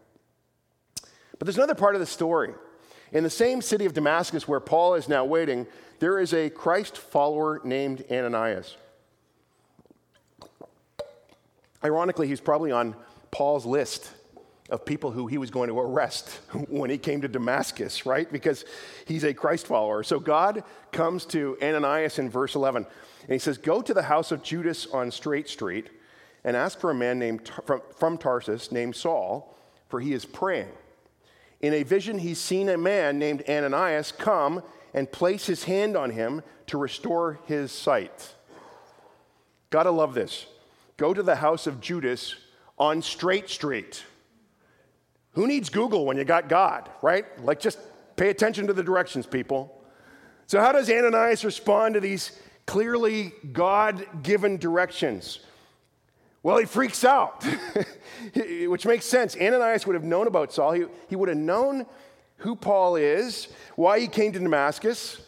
But 1.38 1.46
there's 1.46 1.56
another 1.56 1.74
part 1.74 1.94
of 1.94 2.00
the 2.00 2.06
story. 2.06 2.54
In 3.12 3.24
the 3.24 3.30
same 3.30 3.60
city 3.60 3.86
of 3.86 3.92
Damascus 3.92 4.46
where 4.46 4.60
Paul 4.60 4.94
is 4.94 5.08
now 5.08 5.24
waiting, 5.24 5.66
there 5.98 6.18
is 6.18 6.32
a 6.32 6.48
Christ 6.48 6.96
follower 6.96 7.60
named 7.64 8.04
Ananias. 8.10 8.76
Ironically, 11.82 12.28
he's 12.28 12.40
probably 12.40 12.72
on 12.72 12.94
Paul's 13.30 13.66
list 13.66 14.12
of 14.70 14.84
people 14.84 15.10
who 15.10 15.26
he 15.26 15.38
was 15.38 15.50
going 15.50 15.68
to 15.68 15.78
arrest 15.78 16.28
when 16.68 16.90
he 16.90 16.98
came 16.98 17.20
to 17.22 17.28
Damascus, 17.28 18.06
right? 18.06 18.30
Because 18.30 18.64
he's 19.06 19.24
a 19.24 19.34
Christ 19.34 19.66
follower. 19.66 20.02
So 20.02 20.18
God 20.18 20.64
comes 20.92 21.24
to 21.26 21.56
Ananias 21.62 22.18
in 22.18 22.30
verse 22.30 22.54
11, 22.54 22.86
and 23.22 23.32
he 23.32 23.38
says, 23.38 23.58
Go 23.58 23.82
to 23.82 23.92
the 23.92 24.02
house 24.02 24.32
of 24.32 24.42
Judas 24.42 24.86
on 24.86 25.10
Straight 25.10 25.48
Street 25.48 25.90
and 26.44 26.56
ask 26.56 26.78
for 26.78 26.90
a 26.90 26.94
man 26.94 27.18
named, 27.18 27.50
from, 27.66 27.82
from 27.96 28.16
Tarsus 28.16 28.72
named 28.72 28.96
Saul, 28.96 29.56
for 29.88 30.00
he 30.00 30.12
is 30.12 30.24
praying. 30.24 30.70
In 31.60 31.74
a 31.74 31.82
vision, 31.82 32.18
he's 32.18 32.40
seen 32.40 32.68
a 32.68 32.78
man 32.78 33.18
named 33.18 33.42
Ananias 33.48 34.12
come 34.12 34.62
and 34.94 35.10
place 35.10 35.46
his 35.46 35.64
hand 35.64 35.96
on 35.96 36.10
him 36.10 36.42
to 36.68 36.78
restore 36.78 37.40
his 37.46 37.70
sight. 37.70 38.34
Gotta 39.68 39.90
love 39.90 40.14
this. 40.14 40.46
Go 40.96 41.12
to 41.12 41.22
the 41.22 41.36
house 41.36 41.66
of 41.66 41.80
Judas 41.80 42.34
on 42.78 43.02
Straight 43.02 43.48
Street. 43.50 44.04
Who 45.32 45.46
needs 45.46 45.68
Google 45.68 46.04
when 46.04 46.16
you 46.16 46.24
got 46.24 46.48
God, 46.48 46.88
right? 47.02 47.24
Like, 47.44 47.60
just 47.60 47.78
pay 48.16 48.30
attention 48.30 48.66
to 48.66 48.72
the 48.72 48.82
directions, 48.82 49.26
people. 49.26 49.80
So, 50.46 50.60
how 50.60 50.72
does 50.72 50.90
Ananias 50.90 51.44
respond 51.44 51.94
to 51.94 52.00
these 52.00 52.40
clearly 52.66 53.32
God 53.52 54.22
given 54.22 54.56
directions? 54.56 55.40
Well, 56.42 56.56
he 56.56 56.64
freaks 56.64 57.04
out, 57.04 57.44
which 58.66 58.86
makes 58.86 59.04
sense. 59.04 59.36
Ananias 59.36 59.86
would 59.86 59.94
have 59.94 60.04
known 60.04 60.26
about 60.26 60.52
Saul. 60.52 60.72
He, 60.72 60.84
he 61.08 61.16
would 61.16 61.28
have 61.28 61.38
known 61.38 61.86
who 62.38 62.56
Paul 62.56 62.96
is, 62.96 63.48
why 63.76 64.00
he 64.00 64.08
came 64.08 64.32
to 64.32 64.38
Damascus. 64.38 65.20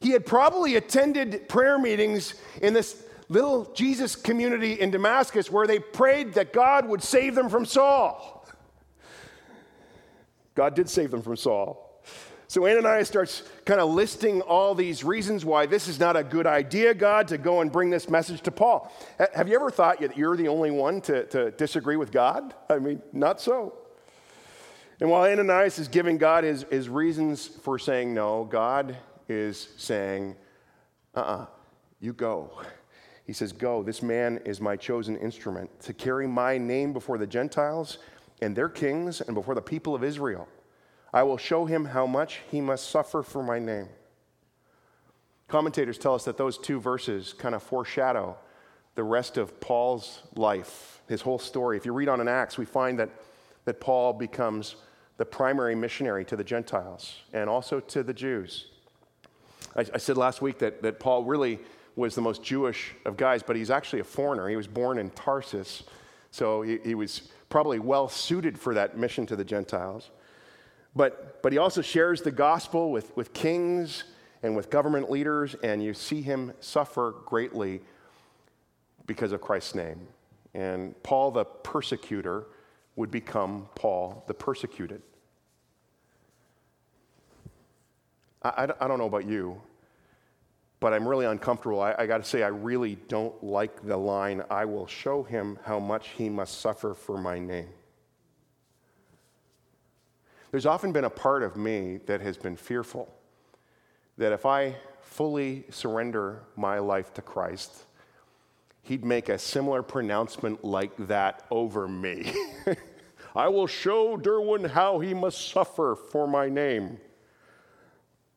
He 0.00 0.10
had 0.10 0.24
probably 0.24 0.76
attended 0.76 1.48
prayer 1.48 1.78
meetings 1.78 2.34
in 2.62 2.74
this 2.74 3.02
little 3.28 3.72
Jesus 3.74 4.14
community 4.14 4.74
in 4.74 4.90
Damascus 4.90 5.50
where 5.50 5.66
they 5.66 5.80
prayed 5.80 6.34
that 6.34 6.52
God 6.52 6.86
would 6.88 7.02
save 7.02 7.34
them 7.34 7.48
from 7.48 7.66
Saul. 7.66 8.35
God 10.56 10.74
did 10.74 10.88
save 10.88 11.12
them 11.12 11.22
from 11.22 11.36
Saul. 11.36 12.02
So 12.48 12.66
Ananias 12.66 13.08
starts 13.08 13.42
kind 13.64 13.80
of 13.80 13.90
listing 13.90 14.40
all 14.40 14.74
these 14.74 15.04
reasons 15.04 15.44
why 15.44 15.66
this 15.66 15.88
is 15.88 15.98
not 15.98 16.16
a 16.16 16.22
good 16.22 16.46
idea, 16.46 16.94
God, 16.94 17.28
to 17.28 17.38
go 17.38 17.60
and 17.60 17.70
bring 17.70 17.90
this 17.90 18.08
message 18.08 18.40
to 18.42 18.50
Paul. 18.50 18.92
Have 19.34 19.48
you 19.48 19.56
ever 19.56 19.70
thought 19.70 20.00
that 20.00 20.16
you're 20.16 20.36
the 20.36 20.48
only 20.48 20.70
one 20.70 21.00
to, 21.02 21.26
to 21.26 21.50
disagree 21.52 21.96
with 21.96 22.12
God? 22.12 22.54
I 22.70 22.78
mean, 22.78 23.02
not 23.12 23.40
so. 23.40 23.74
And 25.00 25.10
while 25.10 25.30
Ananias 25.30 25.78
is 25.78 25.88
giving 25.88 26.18
God 26.18 26.44
his, 26.44 26.64
his 26.70 26.88
reasons 26.88 27.46
for 27.46 27.78
saying 27.78 28.14
no, 28.14 28.44
God 28.44 28.96
is 29.28 29.68
saying, 29.76 30.36
uh 31.14 31.20
uh-uh, 31.20 31.42
uh 31.42 31.46
you 32.00 32.12
go. 32.12 32.62
He 33.26 33.32
says, 33.32 33.52
Go, 33.52 33.82
this 33.82 34.02
man 34.02 34.40
is 34.44 34.60
my 34.60 34.76
chosen 34.76 35.16
instrument 35.16 35.68
to 35.80 35.92
carry 35.92 36.28
my 36.28 36.58
name 36.58 36.92
before 36.92 37.18
the 37.18 37.26
Gentiles 37.26 37.98
and 38.40 38.56
their 38.56 38.68
kings 38.68 39.20
and 39.20 39.34
before 39.34 39.54
the 39.54 39.62
people 39.62 39.94
of 39.94 40.04
Israel. 40.04 40.48
I 41.12 41.22
will 41.22 41.38
show 41.38 41.64
him 41.64 41.86
how 41.86 42.06
much 42.06 42.40
he 42.50 42.60
must 42.60 42.90
suffer 42.90 43.22
for 43.22 43.42
my 43.42 43.58
name. 43.58 43.88
Commentators 45.48 45.98
tell 45.98 46.14
us 46.14 46.24
that 46.24 46.36
those 46.36 46.58
two 46.58 46.80
verses 46.80 47.32
kind 47.32 47.54
of 47.54 47.62
foreshadow 47.62 48.36
the 48.96 49.04
rest 49.04 49.36
of 49.36 49.60
Paul's 49.60 50.22
life, 50.34 51.02
his 51.08 51.20
whole 51.20 51.38
story. 51.38 51.76
If 51.76 51.86
you 51.86 51.92
read 51.92 52.08
on 52.08 52.20
in 52.20 52.28
Acts, 52.28 52.58
we 52.58 52.64
find 52.64 52.98
that, 52.98 53.10
that 53.64 53.80
Paul 53.80 54.12
becomes 54.12 54.76
the 55.18 55.24
primary 55.24 55.74
missionary 55.74 56.24
to 56.24 56.36
the 56.36 56.44
Gentiles 56.44 57.20
and 57.32 57.48
also 57.48 57.78
to 57.80 58.02
the 58.02 58.14
Jews. 58.14 58.66
I, 59.76 59.84
I 59.94 59.98
said 59.98 60.16
last 60.16 60.42
week 60.42 60.58
that, 60.58 60.82
that 60.82 60.98
Paul 60.98 61.24
really 61.24 61.60
was 61.94 62.14
the 62.14 62.20
most 62.22 62.42
Jewish 62.42 62.94
of 63.04 63.16
guys, 63.16 63.42
but 63.42 63.56
he's 63.56 63.70
actually 63.70 64.00
a 64.00 64.04
foreigner. 64.04 64.48
He 64.48 64.56
was 64.56 64.66
born 64.66 64.98
in 64.98 65.10
Tarsus, 65.10 65.84
so 66.36 66.60
he, 66.60 66.78
he 66.84 66.94
was 66.94 67.22
probably 67.48 67.78
well 67.78 68.10
suited 68.10 68.58
for 68.58 68.74
that 68.74 68.98
mission 68.98 69.24
to 69.24 69.36
the 69.36 69.44
Gentiles. 69.44 70.10
But, 70.94 71.42
but 71.42 71.50
he 71.50 71.58
also 71.58 71.80
shares 71.80 72.20
the 72.20 72.30
gospel 72.30 72.90
with, 72.90 73.16
with 73.16 73.32
kings 73.32 74.04
and 74.42 74.54
with 74.54 74.68
government 74.68 75.10
leaders, 75.10 75.56
and 75.62 75.82
you 75.82 75.94
see 75.94 76.20
him 76.20 76.52
suffer 76.60 77.14
greatly 77.24 77.80
because 79.06 79.32
of 79.32 79.40
Christ's 79.40 79.74
name. 79.74 80.06
And 80.52 81.00
Paul 81.02 81.30
the 81.30 81.46
persecutor 81.46 82.44
would 82.96 83.10
become 83.10 83.68
Paul 83.74 84.22
the 84.26 84.34
persecuted. 84.34 85.00
I, 88.42 88.48
I, 88.48 88.84
I 88.84 88.88
don't 88.88 88.98
know 88.98 89.06
about 89.06 89.26
you, 89.26 89.58
but 90.86 90.92
I'm 90.94 91.08
really 91.08 91.26
uncomfortable. 91.26 91.80
I, 91.80 91.96
I 91.98 92.06
got 92.06 92.18
to 92.18 92.24
say, 92.24 92.44
I 92.44 92.46
really 92.46 92.94
don't 93.08 93.42
like 93.42 93.84
the 93.84 93.96
line, 93.96 94.44
I 94.48 94.66
will 94.66 94.86
show 94.86 95.24
him 95.24 95.58
how 95.64 95.80
much 95.80 96.10
he 96.10 96.28
must 96.28 96.60
suffer 96.60 96.94
for 96.94 97.18
my 97.18 97.40
name. 97.40 97.70
There's 100.52 100.64
often 100.64 100.92
been 100.92 101.02
a 101.02 101.10
part 101.10 101.42
of 101.42 101.56
me 101.56 101.98
that 102.06 102.20
has 102.20 102.36
been 102.36 102.54
fearful 102.54 103.12
that 104.16 104.30
if 104.30 104.46
I 104.46 104.76
fully 105.00 105.64
surrender 105.70 106.44
my 106.54 106.78
life 106.78 107.12
to 107.14 107.20
Christ, 107.20 107.82
he'd 108.82 109.04
make 109.04 109.28
a 109.28 109.40
similar 109.40 109.82
pronouncement 109.82 110.62
like 110.62 110.96
that 111.08 111.46
over 111.50 111.88
me. 111.88 112.32
I 113.34 113.48
will 113.48 113.66
show 113.66 114.16
Durwin 114.16 114.70
how 114.70 115.00
he 115.00 115.14
must 115.14 115.48
suffer 115.50 115.96
for 116.12 116.28
my 116.28 116.48
name. 116.48 116.98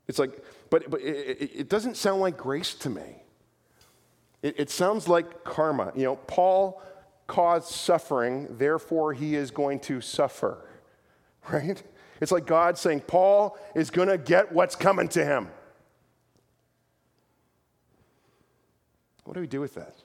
It's 0.07 0.17
like, 0.17 0.43
but, 0.69 0.89
but 0.89 1.01
it, 1.01 1.51
it 1.55 1.69
doesn't 1.69 1.97
sound 1.97 2.21
like 2.21 2.37
grace 2.37 2.73
to 2.75 2.89
me. 2.89 3.23
It, 4.41 4.59
it 4.59 4.69
sounds 4.69 5.07
like 5.07 5.43
karma. 5.43 5.91
You 5.95 6.03
know, 6.03 6.15
Paul 6.15 6.81
caused 7.27 7.69
suffering, 7.69 8.47
therefore 8.57 9.13
he 9.13 9.35
is 9.35 9.51
going 9.51 9.79
to 9.81 10.01
suffer, 10.01 10.65
right? 11.51 11.81
It's 12.21 12.31
like 12.31 12.45
God 12.45 12.77
saying, 12.77 13.01
Paul 13.01 13.57
is 13.75 13.89
going 13.89 14.09
to 14.09 14.17
get 14.17 14.51
what's 14.51 14.75
coming 14.75 15.07
to 15.09 15.23
him. 15.23 15.49
What 19.23 19.35
do 19.35 19.41
we 19.41 19.47
do 19.47 19.61
with 19.61 19.75
that? 19.75 19.95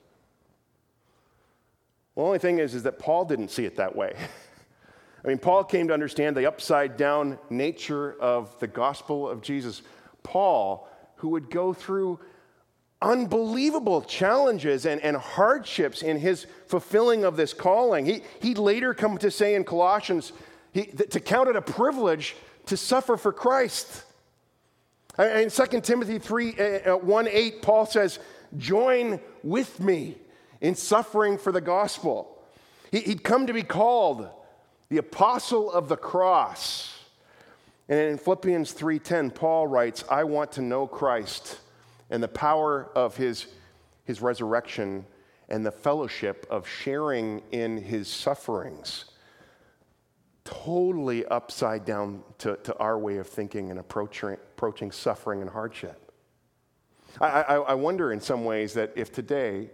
Well, 2.13 2.25
the 2.25 2.27
only 2.27 2.39
thing 2.39 2.59
is, 2.59 2.75
is 2.75 2.83
that 2.83 2.99
Paul 2.99 3.25
didn't 3.25 3.49
see 3.49 3.65
it 3.65 3.75
that 3.77 3.95
way. 3.95 4.15
I 5.25 5.27
mean, 5.27 5.39
Paul 5.39 5.63
came 5.63 5.87
to 5.87 5.93
understand 5.93 6.37
the 6.37 6.45
upside 6.45 6.95
down 6.95 7.39
nature 7.49 8.15
of 8.21 8.57
the 8.59 8.67
gospel 8.67 9.27
of 9.27 9.41
Jesus. 9.41 9.81
Paul, 10.25 10.89
who 11.17 11.29
would 11.29 11.49
go 11.49 11.71
through 11.71 12.19
unbelievable 13.01 14.01
challenges 14.01 14.85
and, 14.85 14.99
and 15.01 15.15
hardships 15.15 16.01
in 16.01 16.17
his 16.17 16.47
fulfilling 16.67 17.23
of 17.23 17.37
this 17.37 17.53
calling. 17.53 18.05
He, 18.05 18.23
he 18.41 18.55
later 18.55 18.93
come 18.93 19.17
to 19.19 19.31
say 19.31 19.55
in 19.55 19.63
Colossians 19.63 20.33
he, 20.73 20.85
to 20.85 21.19
count 21.19 21.47
it 21.47 21.55
a 21.55 21.61
privilege 21.61 22.35
to 22.65 22.75
suffer 22.75 23.15
for 23.15 23.31
Christ. 23.31 24.03
In 25.17 25.49
2 25.49 25.81
Timothy 25.81 26.19
3 26.19 26.55
uh, 26.59 26.95
uh, 26.95 26.97
1 26.97 27.27
8, 27.29 27.61
Paul 27.61 27.85
says, 27.85 28.19
Join 28.57 29.19
with 29.43 29.79
me 29.79 30.17
in 30.59 30.75
suffering 30.75 31.37
for 31.37 31.51
the 31.51 31.61
gospel. 31.61 32.41
He, 32.91 32.99
he'd 33.01 33.23
come 33.23 33.47
to 33.47 33.53
be 33.53 33.63
called 33.63 34.27
the 34.89 34.97
apostle 34.97 35.71
of 35.71 35.87
the 35.87 35.97
cross. 35.97 36.94
And 37.87 37.99
in 37.99 38.17
Philippians 38.17 38.73
3:10, 38.73 39.33
Paul 39.33 39.67
writes, 39.67 40.03
I 40.09 40.23
want 40.23 40.51
to 40.53 40.61
know 40.61 40.87
Christ 40.87 41.59
and 42.09 42.21
the 42.21 42.27
power 42.27 42.89
of 42.95 43.15
his, 43.17 43.47
his 44.05 44.21
resurrection 44.21 45.05
and 45.49 45.65
the 45.65 45.71
fellowship 45.71 46.47
of 46.49 46.67
sharing 46.67 47.43
in 47.51 47.77
his 47.77 48.07
sufferings. 48.07 49.05
Totally 50.43 51.25
upside 51.25 51.85
down 51.85 52.23
to, 52.39 52.57
to 52.63 52.75
our 52.77 52.97
way 52.97 53.17
of 53.17 53.27
thinking 53.27 53.69
and 53.71 53.79
approaching, 53.79 54.33
approaching 54.33 54.91
suffering 54.91 55.41
and 55.41 55.49
hardship. 55.49 56.11
I, 57.21 57.27
I, 57.41 57.55
I 57.55 57.73
wonder 57.75 58.11
in 58.11 58.19
some 58.19 58.45
ways 58.45 58.73
that 58.73 58.91
if 58.95 59.11
today 59.11 59.69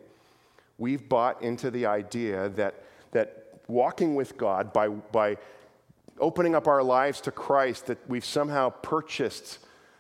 we've 0.78 1.08
bought 1.08 1.42
into 1.42 1.72
the 1.72 1.86
idea 1.86 2.50
that, 2.50 2.84
that 3.12 3.62
walking 3.68 4.16
with 4.16 4.38
God 4.38 4.74
by, 4.74 4.90
by 4.90 5.38
opening 6.22 6.56
up 6.56 6.68
our 6.68 6.84
lives 6.84 7.20
to 7.22 7.32
Christ, 7.32 7.88
that 7.88 7.98
we've 8.08 8.26
somehow 8.26 8.70
purchased 8.70 9.60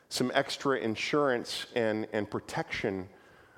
some 0.10 0.31
extra 0.34 0.77
insurance 0.77 1.65
and, 1.75 2.07
and 2.13 2.29
protection 2.29 3.10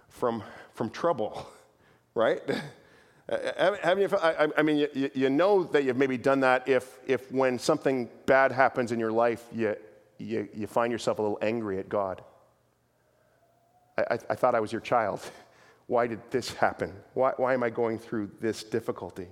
from, 0.09 0.43
from 0.73 0.89
trouble, 0.89 1.47
right? 2.15 2.41
Haven't 3.29 4.01
you, 4.01 4.17
I, 4.17 4.49
I 4.57 4.61
mean, 4.63 4.77
you, 4.93 5.09
you, 5.13 5.29
know 5.29 5.63
that 5.63 5.85
you've 5.85 5.97
maybe 5.97 6.17
done 6.17 6.41
that 6.41 6.67
if, 6.67 6.99
if 7.07 7.31
when 7.31 7.57
something 7.57 8.09
bad 8.25 8.51
happens 8.51 8.91
in 8.91 8.99
your 8.99 9.13
life, 9.13 9.45
you, 9.53 9.75
you, 10.17 10.49
you 10.53 10.67
find 10.67 10.91
yourself 10.91 11.19
a 11.19 11.21
little 11.21 11.39
angry 11.41 11.79
at 11.79 11.87
God. 11.87 12.21
I, 13.97 14.19
I, 14.29 14.35
thought 14.35 14.55
I 14.55 14.59
was 14.59 14.71
your 14.71 14.81
child. 14.81 15.21
Why 15.87 16.07
did 16.07 16.19
this 16.31 16.53
happen? 16.53 16.93
Why, 17.13 17.33
why 17.37 17.53
am 17.53 17.61
I 17.61 17.69
going 17.69 17.99
through 17.99 18.31
this 18.39 18.63
difficulty? 18.63 19.27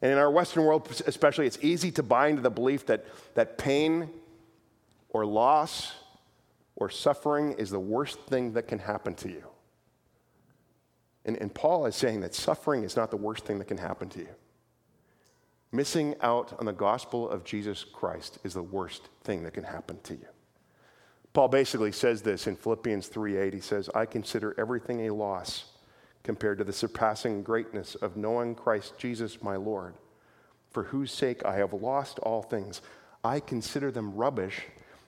And 0.00 0.12
in 0.12 0.18
our 0.18 0.30
Western 0.30 0.64
world, 0.64 0.88
especially, 1.06 1.46
it's 1.46 1.58
easy 1.60 1.90
to 1.92 2.02
buy 2.02 2.28
into 2.28 2.42
the 2.42 2.50
belief 2.50 2.86
that, 2.86 3.04
that 3.34 3.58
pain 3.58 4.10
or 5.08 5.26
loss 5.26 5.92
or 6.76 6.88
suffering 6.88 7.52
is 7.54 7.70
the 7.70 7.80
worst 7.80 8.20
thing 8.26 8.52
that 8.52 8.68
can 8.68 8.78
happen 8.78 9.14
to 9.16 9.28
you. 9.28 9.44
And, 11.24 11.36
and 11.38 11.52
Paul 11.52 11.86
is 11.86 11.96
saying 11.96 12.20
that 12.20 12.34
suffering 12.34 12.84
is 12.84 12.96
not 12.96 13.10
the 13.10 13.16
worst 13.16 13.44
thing 13.44 13.58
that 13.58 13.66
can 13.66 13.78
happen 13.78 14.08
to 14.10 14.20
you. 14.20 14.28
Missing 15.72 16.14
out 16.22 16.54
on 16.58 16.66
the 16.66 16.72
gospel 16.72 17.28
of 17.28 17.44
Jesus 17.44 17.84
Christ 17.84 18.38
is 18.44 18.54
the 18.54 18.62
worst 18.62 19.08
thing 19.24 19.42
that 19.42 19.52
can 19.52 19.64
happen 19.64 19.98
to 20.04 20.14
you. 20.14 20.26
Paul 21.34 21.48
basically 21.48 21.92
says 21.92 22.22
this 22.22 22.46
in 22.46 22.56
Philippians 22.56 23.08
3:8. 23.08 23.52
He 23.52 23.60
says, 23.60 23.90
"I 23.94 24.06
consider 24.06 24.54
everything 24.58 25.06
a 25.06 25.14
loss 25.14 25.66
compared 26.28 26.58
to 26.58 26.64
the 26.64 26.74
surpassing 26.74 27.42
greatness 27.42 27.94
of 27.94 28.14
knowing 28.14 28.54
Christ 28.54 28.98
Jesus 28.98 29.42
my 29.42 29.56
Lord, 29.56 29.94
for 30.70 30.82
whose 30.82 31.10
sake 31.10 31.42
I 31.42 31.54
have 31.54 31.72
lost 31.72 32.18
all 32.18 32.42
things. 32.42 32.82
I 33.24 33.40
consider 33.40 33.90
them 33.90 34.14
rubbish 34.14 34.66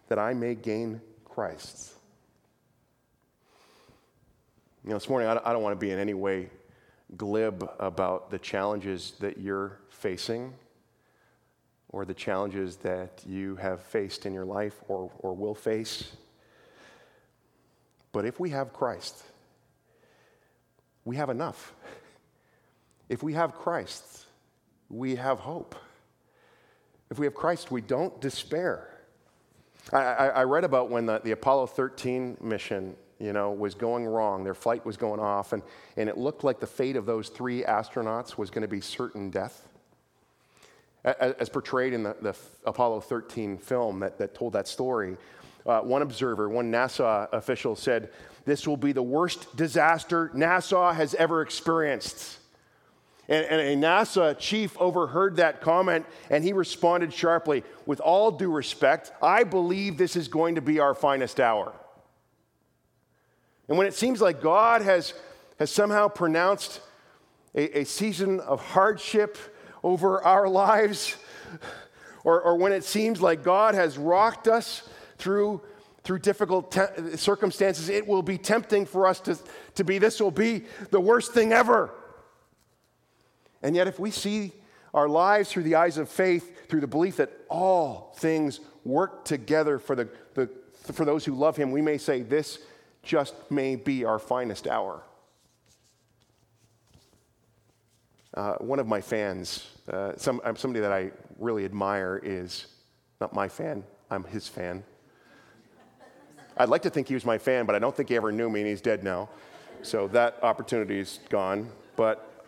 that 0.09 0.19
I 0.19 0.33
may 0.33 0.55
gain 0.55 1.03
Christ." 1.27 1.93
You 4.83 4.89
know, 4.89 4.97
this 4.97 5.11
morning 5.11 5.29
I 5.29 5.53
don't 5.53 5.63
want 5.63 5.79
to 5.79 5.87
be 5.87 5.91
in 5.91 5.99
any 5.99 6.15
way 6.15 6.49
glib 7.19 7.69
about 7.79 8.31
the 8.31 8.39
challenges 8.39 9.13
that 9.21 9.37
you're 9.37 9.79
facing 9.91 10.55
or 11.91 12.07
the 12.07 12.15
challenges 12.15 12.77
that 12.77 13.23
you 13.27 13.57
have 13.57 13.83
faced 13.83 14.25
in 14.25 14.33
your 14.33 14.47
life 14.47 14.81
or, 14.89 15.11
or 15.19 15.35
will 15.35 15.55
face. 15.55 16.17
But 18.11 18.25
if 18.25 18.41
we 18.41 18.49
have 18.49 18.73
Christ, 18.73 19.23
we 21.11 21.17
have 21.17 21.29
enough. 21.29 21.75
If 23.09 23.21
we 23.21 23.33
have 23.33 23.53
Christ, 23.53 24.27
we 24.89 25.17
have 25.17 25.41
hope. 25.41 25.75
If 27.11 27.19
we 27.19 27.27
have 27.27 27.35
Christ, 27.35 27.73
we 27.73 27.81
don't 27.81 28.21
despair. 28.21 28.89
I, 29.93 29.99
I, 29.99 30.27
I 30.29 30.45
read 30.45 30.63
about 30.63 30.89
when 30.89 31.07
the, 31.07 31.19
the 31.19 31.33
Apollo 31.33 31.67
13 31.67 32.37
mission 32.41 32.95
you 33.19 33.33
know, 33.33 33.51
was 33.51 33.75
going 33.75 34.07
wrong. 34.07 34.45
Their 34.45 34.55
flight 34.55 34.87
was 34.87 34.97
going 34.97 35.19
off, 35.19 35.53
and, 35.53 35.65
and 35.97 36.09
it 36.09 36.17
looked 36.17 36.45
like 36.45 36.61
the 36.61 36.69
fate 36.69 36.95
of 36.95 37.07
those 37.07 37.29
three 37.29 37.65
astronauts 37.65 38.39
was 38.39 38.49
going 38.49 38.63
to 38.63 38.69
be 38.69 38.81
certain 38.81 39.31
death 39.31 39.67
as 41.05 41.49
portrayed 41.49 41.93
in 41.93 42.05
the, 42.05 42.15
the 42.21 42.37
Apollo 42.65 43.01
13 43.01 43.59
film 43.59 43.99
that, 43.99 44.17
that 44.19 44.33
told 44.33 44.53
that 44.53 44.69
story. 44.69 45.17
Uh, 45.67 45.81
one 45.81 46.03
observer, 46.03 46.49
one 46.49 46.71
NASA 46.71 47.29
official 47.33 47.77
said, 47.77 48.11
This 48.45 48.67
will 48.67 48.77
be 48.77 48.93
the 48.93 49.03
worst 49.03 49.57
disaster 49.57 50.31
NASA 50.35 50.95
has 50.95 51.15
ever 51.15 51.43
experienced. 51.43 52.39
And, 53.29 53.47
and, 53.47 53.61
a 53.61 53.87
NASA 53.87 54.37
chief 54.39 54.77
overheard 54.79 55.37
that 55.37 55.61
comment 55.61 56.05
and 56.31 56.43
he 56.43 56.53
responded 56.53 57.13
sharply 57.13 57.63
With 57.87 58.01
all 58.01 58.33
due 58.33 58.51
respect, 58.51 59.13
I 59.23 59.45
believe 59.45 59.99
this 59.99 60.17
is 60.17 60.29
going 60.29 60.57
to 60.57 60.61
be 60.61 60.81
our 60.81 60.95
finest 60.95 61.39
hour. 61.39 61.73
And 63.69 63.79
when 63.79 63.87
it 63.87 63.95
seems 63.95 64.21
like 64.21 64.41
God 64.41 64.83
has, 64.83 65.15
has 65.61 65.71
somehow 65.71 66.09
pronounced 66.09 66.81
a, 67.55 67.81
a 67.81 67.85
season 67.85 68.41
of 68.41 68.61
hardship, 68.61 69.39
over 69.83 70.23
our 70.23 70.49
lives, 70.49 71.17
or, 72.25 72.41
or 72.43 72.57
when 72.57 72.73
it 72.73 72.85
seems 72.85 73.21
like 73.21 73.43
God 73.43 73.75
has 73.75 73.97
rocked 73.97 74.49
us 74.49 74.89
through, 75.21 75.63
through 76.03 76.19
difficult 76.21 76.73
te- 76.73 77.17
circumstances, 77.17 77.89
it 77.89 78.07
will 78.07 78.23
be 78.23 78.39
tempting 78.39 78.87
for 78.87 79.07
us 79.07 79.21
to, 79.21 79.39
to 79.75 79.85
be 79.85 79.99
this 79.99 80.21
will 80.21 80.31
be 80.31 80.65
the 80.91 81.01
worst 81.01 81.33
thing 81.33 81.53
ever. 81.53 81.91
And 83.63 83.77
yet, 83.77 83.87
if 83.87 83.99
we 83.99 84.11
see 84.11 84.53
our 84.95 85.09
lives 85.09 85.53
through 85.53 85.65
the 85.65 85.75
eyes 85.75 85.99
of 85.99 86.09
faith, 86.09 86.69
through 86.69 86.81
the 86.81 86.87
belief 86.87 87.17
that 87.17 87.31
all 87.49 88.15
things 88.17 88.61
work 88.85 89.25
together 89.25 89.79
for, 89.79 89.95
the, 89.95 90.09
the, 90.35 90.49
for 90.93 91.05
those 91.05 91.25
who 91.25 91.35
love 91.35 91.57
Him, 91.57 91.71
we 91.71 91.83
may 91.83 91.99
say, 91.99 92.23
This 92.23 92.59
just 93.03 93.35
may 93.51 93.77
be 93.77 94.05
our 94.05 94.19
finest 94.19 94.67
hour. 94.67 95.03
Uh, 98.33 98.55
one 98.55 98.79
of 98.79 98.87
my 98.87 99.01
fans, 99.01 99.67
uh, 99.93 100.13
some, 100.17 100.41
somebody 100.55 100.81
that 100.81 100.93
I 100.93 101.11
really 101.39 101.65
admire, 101.65 102.21
is 102.23 102.67
not 103.21 103.35
my 103.35 103.49
fan, 103.49 103.83
I'm 104.11 104.25
his 104.25 104.47
fan. 104.47 104.85
I'd 106.61 106.69
like 106.69 106.83
to 106.83 106.91
think 106.91 107.09
he 107.09 107.15
was 107.15 107.25
my 107.25 107.39
fan, 107.39 107.65
but 107.65 107.75
I 107.75 107.79
don't 107.79 107.97
think 107.97 108.11
he 108.11 108.17
ever 108.17 108.31
knew 108.31 108.51
me, 108.51 108.61
and 108.61 108.69
he's 108.69 108.83
dead 108.83 109.03
now. 109.03 109.31
So 109.81 110.09
that 110.09 110.37
opportunity's 110.43 111.21
gone. 111.31 111.71
But 111.97 112.45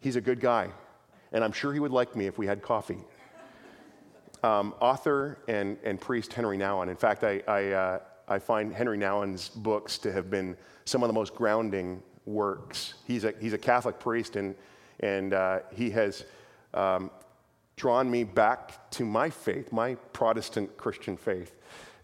he's 0.00 0.16
a 0.16 0.22
good 0.22 0.40
guy, 0.40 0.70
and 1.32 1.44
I'm 1.44 1.52
sure 1.52 1.74
he 1.74 1.80
would 1.80 1.92
like 1.92 2.16
me 2.16 2.26
if 2.26 2.38
we 2.38 2.46
had 2.46 2.62
coffee. 2.62 2.96
Um, 4.42 4.74
author 4.80 5.38
and, 5.48 5.76
and 5.84 6.00
priest 6.00 6.32
Henry 6.32 6.56
Nouwen. 6.56 6.88
In 6.88 6.96
fact, 6.96 7.24
I, 7.24 7.42
I, 7.46 7.64
uh, 7.72 7.98
I 8.26 8.38
find 8.38 8.72
Henry 8.72 8.96
Nouwen's 8.96 9.50
books 9.50 9.98
to 9.98 10.10
have 10.10 10.30
been 10.30 10.56
some 10.86 11.02
of 11.02 11.08
the 11.10 11.12
most 11.12 11.34
grounding 11.34 12.02
works. 12.24 12.94
He's 13.06 13.24
a, 13.24 13.34
he's 13.38 13.52
a 13.52 13.58
Catholic 13.58 14.00
priest, 14.00 14.36
and, 14.36 14.54
and 15.00 15.34
uh, 15.34 15.58
he 15.74 15.90
has 15.90 16.24
um, 16.72 17.10
drawn 17.76 18.10
me 18.10 18.24
back 18.24 18.90
to 18.92 19.04
my 19.04 19.28
faith, 19.28 19.72
my 19.72 19.94
Protestant 20.14 20.74
Christian 20.78 21.18
faith. 21.18 21.54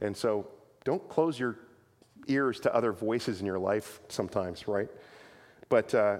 And 0.02 0.14
so 0.14 0.48
don't 0.84 1.06
close 1.08 1.38
your 1.38 1.58
ears 2.26 2.60
to 2.60 2.74
other 2.74 2.92
voices 2.92 3.40
in 3.40 3.46
your 3.46 3.58
life 3.58 4.00
sometimes, 4.08 4.68
right? 4.68 4.88
But 5.68 5.94
uh, 5.94 6.18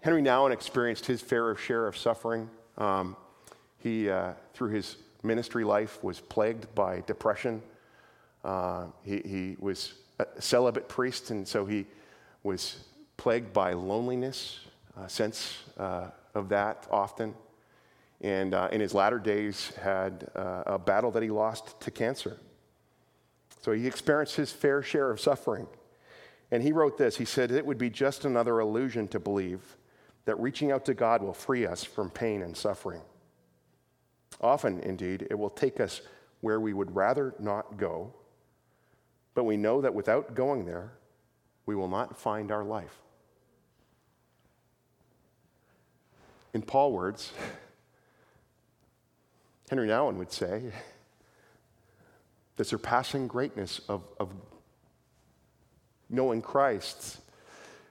Henry 0.00 0.22
Nouwen 0.22 0.52
experienced 0.52 1.06
his 1.06 1.20
fair 1.20 1.54
share 1.56 1.86
of 1.86 1.96
suffering. 1.96 2.50
Um, 2.78 3.16
he, 3.78 4.10
uh, 4.10 4.32
through 4.54 4.70
his 4.70 4.96
ministry 5.22 5.64
life, 5.64 6.02
was 6.02 6.20
plagued 6.20 6.74
by 6.74 7.02
depression. 7.06 7.62
Uh, 8.44 8.86
he, 9.02 9.20
he 9.24 9.56
was 9.58 9.94
a 10.18 10.26
celibate 10.40 10.88
priest, 10.88 11.30
and 11.30 11.46
so 11.46 11.66
he 11.66 11.86
was 12.42 12.84
plagued 13.16 13.52
by 13.52 13.72
loneliness, 13.72 14.60
a 14.96 15.08
sense 15.08 15.58
uh, 15.78 16.08
of 16.34 16.48
that 16.48 16.86
often. 16.90 17.34
And 18.20 18.54
uh, 18.54 18.68
in 18.72 18.80
his 18.80 18.94
latter 18.94 19.18
days, 19.18 19.72
had 19.82 20.30
uh, 20.34 20.62
a 20.66 20.78
battle 20.78 21.10
that 21.10 21.22
he 21.22 21.30
lost 21.30 21.78
to 21.82 21.90
cancer. 21.90 22.38
So 23.60 23.72
he 23.72 23.86
experienced 23.86 24.36
his 24.36 24.52
fair 24.52 24.82
share 24.82 25.10
of 25.10 25.20
suffering. 25.20 25.66
And 26.50 26.62
he 26.62 26.72
wrote 26.72 26.98
this 26.98 27.16
He 27.16 27.24
said, 27.24 27.50
It 27.50 27.66
would 27.66 27.78
be 27.78 27.90
just 27.90 28.24
another 28.24 28.60
illusion 28.60 29.08
to 29.08 29.20
believe 29.20 29.76
that 30.24 30.38
reaching 30.40 30.72
out 30.72 30.84
to 30.84 30.94
God 30.94 31.22
will 31.22 31.32
free 31.32 31.66
us 31.66 31.84
from 31.84 32.10
pain 32.10 32.42
and 32.42 32.56
suffering. 32.56 33.02
Often, 34.40 34.80
indeed, 34.80 35.26
it 35.30 35.38
will 35.38 35.50
take 35.50 35.80
us 35.80 36.02
where 36.40 36.60
we 36.60 36.72
would 36.72 36.94
rather 36.94 37.34
not 37.38 37.78
go, 37.78 38.12
but 39.34 39.44
we 39.44 39.56
know 39.56 39.80
that 39.80 39.94
without 39.94 40.34
going 40.34 40.66
there, 40.66 40.92
we 41.64 41.74
will 41.74 41.88
not 41.88 42.18
find 42.18 42.52
our 42.52 42.64
life. 42.64 42.98
In 46.54 46.62
Paul's 46.62 46.94
words, 46.94 47.32
Henry 49.68 49.88
Nouwen 49.88 50.16
would 50.16 50.32
say, 50.32 50.72
the 52.56 52.64
surpassing 52.64 53.28
greatness 53.28 53.80
of, 53.88 54.02
of 54.18 54.32
knowing 56.08 56.42
Christ 56.42 57.18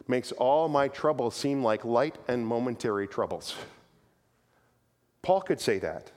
makes 0.08 0.32
all 0.32 0.68
my 0.68 0.88
troubles 0.88 1.36
seem 1.36 1.64
like 1.64 1.86
light 1.86 2.16
and 2.28 2.46
momentary 2.46 3.08
troubles. 3.08 3.56
Paul 5.22 5.42
could 5.42 5.60
say 5.60 5.80
that. 5.80 6.12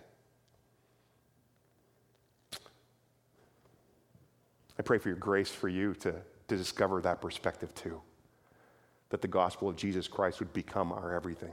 I 4.78 4.82
pray 4.82 4.98
for 4.98 5.08
your 5.08 5.18
grace 5.18 5.50
for 5.50 5.68
you 5.68 5.94
to, 5.94 6.12
to 6.12 6.56
discover 6.56 7.00
that 7.00 7.20
perspective 7.20 7.74
too, 7.74 8.00
that 9.10 9.22
the 9.22 9.28
gospel 9.28 9.68
of 9.68 9.76
Jesus 9.76 10.06
Christ 10.06 10.38
would 10.38 10.52
become 10.52 10.92
our 10.92 11.14
everything. 11.14 11.52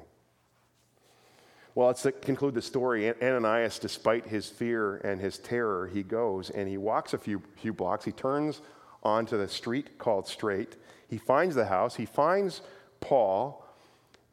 Well, 1.75 1.87
let's 1.87 2.07
conclude 2.21 2.53
the 2.53 2.61
story. 2.61 3.13
Ananias, 3.21 3.79
despite 3.79 4.25
his 4.25 4.47
fear 4.47 4.95
and 4.97 5.19
his 5.19 5.37
terror, 5.37 5.87
he 5.87 6.03
goes 6.03 6.49
and 6.49 6.69
he 6.69 6.77
walks 6.77 7.13
a 7.13 7.17
few, 7.17 7.43
few 7.57 7.73
blocks. 7.73 8.05
He 8.05 8.13
turns 8.13 8.61
onto 9.03 9.37
the 9.37 9.49
street 9.49 9.97
called 9.97 10.25
Straight. 10.25 10.77
He 11.09 11.17
finds 11.17 11.53
the 11.53 11.65
house. 11.65 11.95
He 11.95 12.05
finds 12.05 12.61
Paul. 13.01 13.65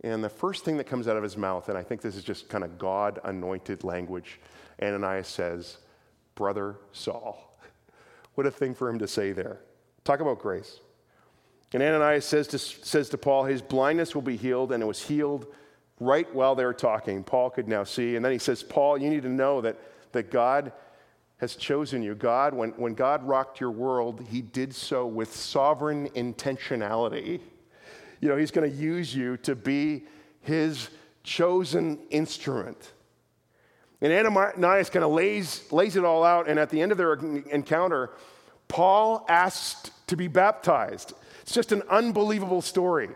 And 0.05 0.23
the 0.23 0.29
first 0.29 0.65
thing 0.65 0.77
that 0.77 0.85
comes 0.85 1.09
out 1.09 1.17
of 1.17 1.23
his 1.25 1.37
mouth, 1.37 1.69
and 1.69 1.77
I 1.77 1.83
think 1.83 2.01
this 2.01 2.15
is 2.15 2.23
just 2.23 2.49
kind 2.49 2.63
of 2.63 2.79
God 2.79 3.19
anointed 3.25 3.83
language, 3.83 4.41
Ananias 4.81 5.27
says, 5.29 5.79
Brother 6.35 6.77
Saul. 6.93 7.49
What 8.35 8.47
a 8.47 8.51
thing 8.51 8.75
for 8.75 8.89
him 8.89 8.99
to 9.01 9.07
say 9.07 9.33
there. 9.33 9.61
Talk 10.05 10.21
about 10.21 10.39
grace. 10.39 10.81
And 11.75 11.83
Ananias 11.83 12.25
says 12.25 12.47
to, 12.49 12.59
says 12.59 13.11
to 13.11 13.19
Paul, 13.19 13.45
his 13.45 13.61
blindness 13.61 14.15
will 14.15 14.23
be 14.23 14.39
healed, 14.39 14.73
and 14.73 14.83
it 14.83 14.87
was 14.87 15.03
healed 15.03 15.47
right 16.05 16.33
while 16.35 16.55
they're 16.55 16.75
talking. 16.75 17.25
Paul 17.25 17.51
could 17.51 17.69
now 17.69 17.85
see. 17.85 18.17
And 18.17 18.25
then 18.25 18.33
he 18.33 18.39
says, 18.39 18.63
Paul, 18.63 18.99
you 18.99 19.11
need 19.11 19.23
to 19.23 19.29
know 19.29 19.61
that, 19.61 19.79
that 20.13 20.31
God 20.31 20.73
has 21.39 21.57
chosen 21.57 22.03
you. 22.03 22.15
God, 22.15 22.55
when, 22.55 22.71
when 22.71 22.95
God 22.95 23.27
rocked 23.27 23.61
your 23.61 23.71
world, 23.71 24.25
he 24.31 24.43
did 24.43 24.75
so 24.75 25.07
with 25.07 25.35
sovereign 25.35 26.09
intentionality. 26.11 27.41
You 28.21 28.29
know, 28.29 28.37
he's 28.37 28.53
going 28.53 28.71
to 28.71 28.77
use 28.77 29.15
you 29.15 29.37
to 29.39 29.57
be 29.57 30.05
his 30.41 30.89
chosen 31.25 31.99
instrument. 32.11 32.93
And 34.01 34.13
Ananias 34.13 34.91
kind 34.91 35.05
of 35.05 35.13
lays, 35.13 35.71
lays 35.73 35.97
it 35.97 36.05
all 36.05 36.25
out, 36.25 36.49
and 36.49 36.59
at 36.59 36.71
the 36.71 36.81
end 36.81 36.93
of 36.93 36.99
their 36.99 37.15
encounter, 37.15 38.11
Paul 38.69 39.25
asked 39.29 39.91
to 40.09 40.17
be 40.17 40.29
baptized. 40.29 41.13
It's 41.43 41.55
just 41.55 41.73
an 41.73 41.83
unbelievable 41.89 42.63
story. 42.63 43.11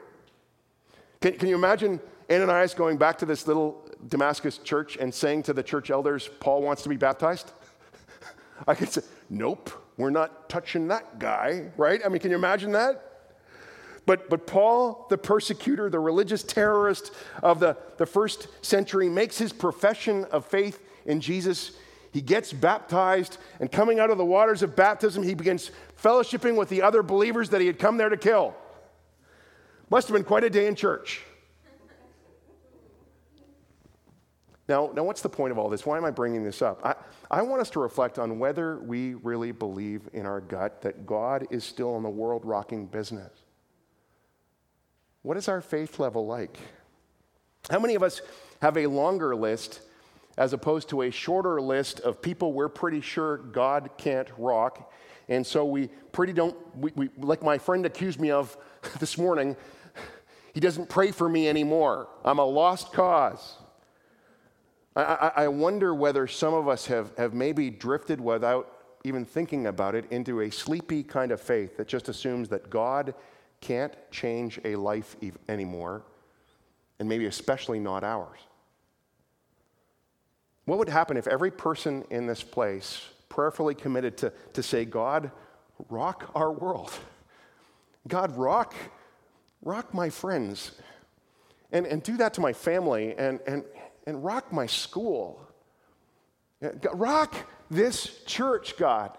Can, 1.20 1.38
can 1.38 1.48
you 1.48 1.54
imagine 1.54 2.00
Ananias 2.30 2.74
going 2.74 2.96
back 2.96 3.18
to 3.18 3.26
this 3.26 3.46
little 3.46 3.88
Damascus 4.08 4.58
church 4.58 4.96
and 4.96 5.14
saying 5.14 5.44
to 5.44 5.52
the 5.52 5.62
church 5.62 5.90
elders, 5.90 6.28
Paul 6.40 6.62
wants 6.62 6.82
to 6.82 6.88
be 6.88 6.96
baptized? 6.96 7.52
I 8.68 8.74
could 8.74 8.88
say, 8.88 9.02
nope, 9.30 9.70
we're 9.96 10.10
not 10.10 10.48
touching 10.48 10.88
that 10.88 11.18
guy, 11.18 11.70
right? 11.76 12.00
I 12.04 12.08
mean, 12.08 12.20
can 12.20 12.30
you 12.30 12.36
imagine 12.36 12.72
that? 12.72 13.02
But, 14.06 14.30
but 14.30 14.46
Paul, 14.46 15.06
the 15.10 15.18
persecutor, 15.18 15.90
the 15.90 15.98
religious 15.98 16.44
terrorist 16.44 17.12
of 17.42 17.58
the, 17.58 17.76
the 17.96 18.06
first 18.06 18.48
century, 18.64 19.08
makes 19.08 19.36
his 19.36 19.52
profession 19.52 20.24
of 20.26 20.46
faith 20.46 20.80
in 21.06 21.20
Jesus. 21.20 21.72
He 22.12 22.22
gets 22.22 22.52
baptized, 22.52 23.38
and 23.58 23.70
coming 23.70 23.98
out 23.98 24.10
of 24.10 24.18
the 24.18 24.24
waters 24.24 24.62
of 24.62 24.76
baptism, 24.76 25.24
he 25.24 25.34
begins 25.34 25.72
fellowshipping 26.00 26.56
with 26.56 26.68
the 26.68 26.82
other 26.82 27.02
believers 27.02 27.50
that 27.50 27.60
he 27.60 27.66
had 27.66 27.80
come 27.80 27.96
there 27.96 28.08
to 28.08 28.16
kill. 28.16 28.54
Must 29.90 30.06
have 30.06 30.14
been 30.14 30.24
quite 30.24 30.44
a 30.44 30.50
day 30.50 30.66
in 30.66 30.76
church. 30.76 31.22
Now, 34.68 34.90
now, 34.94 35.04
what's 35.04 35.22
the 35.22 35.28
point 35.28 35.52
of 35.52 35.58
all 35.58 35.68
this? 35.68 35.86
Why 35.86 35.96
am 35.96 36.04
I 36.04 36.10
bringing 36.10 36.42
this 36.42 36.60
up? 36.60 36.80
I, 36.84 36.94
I 37.30 37.42
want 37.42 37.60
us 37.60 37.70
to 37.70 37.80
reflect 37.80 38.18
on 38.18 38.40
whether 38.40 38.78
we 38.80 39.14
really 39.14 39.52
believe 39.52 40.08
in 40.12 40.26
our 40.26 40.40
gut 40.40 40.82
that 40.82 41.06
God 41.06 41.46
is 41.50 41.62
still 41.62 41.96
in 41.96 42.02
the 42.02 42.10
world 42.10 42.44
rocking 42.44 42.86
business. 42.86 43.30
What 45.22 45.36
is 45.36 45.48
our 45.48 45.60
faith 45.60 46.00
level 46.00 46.26
like? 46.26 46.58
How 47.70 47.78
many 47.78 47.94
of 47.94 48.02
us 48.02 48.22
have 48.60 48.76
a 48.76 48.86
longer 48.86 49.36
list 49.36 49.80
as 50.36 50.52
opposed 50.52 50.88
to 50.90 51.02
a 51.02 51.10
shorter 51.10 51.60
list 51.60 52.00
of 52.00 52.20
people 52.20 52.52
we're 52.52 52.68
pretty 52.68 53.00
sure 53.00 53.38
God 53.38 53.90
can't 53.98 54.28
rock? 54.36 54.92
And 55.28 55.46
so 55.46 55.64
we 55.64 55.88
pretty 56.10 56.32
don't, 56.32 56.56
we, 56.76 56.92
we, 56.96 57.10
like 57.18 57.42
my 57.42 57.58
friend 57.58 57.86
accused 57.86 58.20
me 58.20 58.32
of 58.32 58.56
this 58.98 59.16
morning, 59.16 59.56
he 60.54 60.60
doesn't 60.60 60.88
pray 60.88 61.12
for 61.12 61.28
me 61.28 61.48
anymore. 61.48 62.08
I'm 62.24 62.40
a 62.40 62.44
lost 62.44 62.92
cause. 62.92 63.58
I, 64.96 65.32
I, 65.36 65.48
wonder 65.48 65.94
whether 65.94 66.26
some 66.26 66.54
of 66.54 66.68
us 66.68 66.86
have, 66.86 67.12
have 67.18 67.34
maybe 67.34 67.68
drifted 67.68 68.18
without 68.18 68.72
even 69.04 69.26
thinking 69.26 69.66
about 69.66 69.94
it 69.94 70.10
into 70.10 70.40
a 70.40 70.50
sleepy 70.50 71.02
kind 71.02 71.32
of 71.32 71.40
faith 71.40 71.76
that 71.76 71.86
just 71.86 72.08
assumes 72.08 72.48
that 72.48 72.70
God 72.70 73.14
can't 73.60 73.94
change 74.10 74.58
a 74.64 74.74
life 74.76 75.14
anymore, 75.48 76.02
and 76.98 77.08
maybe 77.08 77.26
especially 77.26 77.78
not 77.78 78.04
ours. 78.04 78.38
What 80.64 80.78
would 80.78 80.88
happen 80.88 81.16
if 81.16 81.26
every 81.26 81.50
person 81.50 82.04
in 82.10 82.26
this 82.26 82.42
place 82.42 83.06
prayerfully 83.28 83.74
committed 83.74 84.16
to, 84.18 84.32
to 84.54 84.62
say, 84.62 84.84
God, 84.84 85.30
rock 85.90 86.30
our 86.34 86.50
world? 86.50 86.92
God, 88.08 88.36
rock, 88.36 88.74
rock 89.62 89.92
my 89.92 90.08
friends. 90.08 90.72
And, 91.70 91.86
and 91.86 92.02
do 92.02 92.16
that 92.16 92.32
to 92.34 92.40
my 92.40 92.52
family 92.52 93.14
and, 93.16 93.40
and, 93.46 93.64
and 94.06 94.24
rock 94.24 94.52
my 94.52 94.66
school. 94.66 95.40
Rock 96.92 97.34
this 97.70 98.22
church, 98.24 98.76
God. 98.76 99.16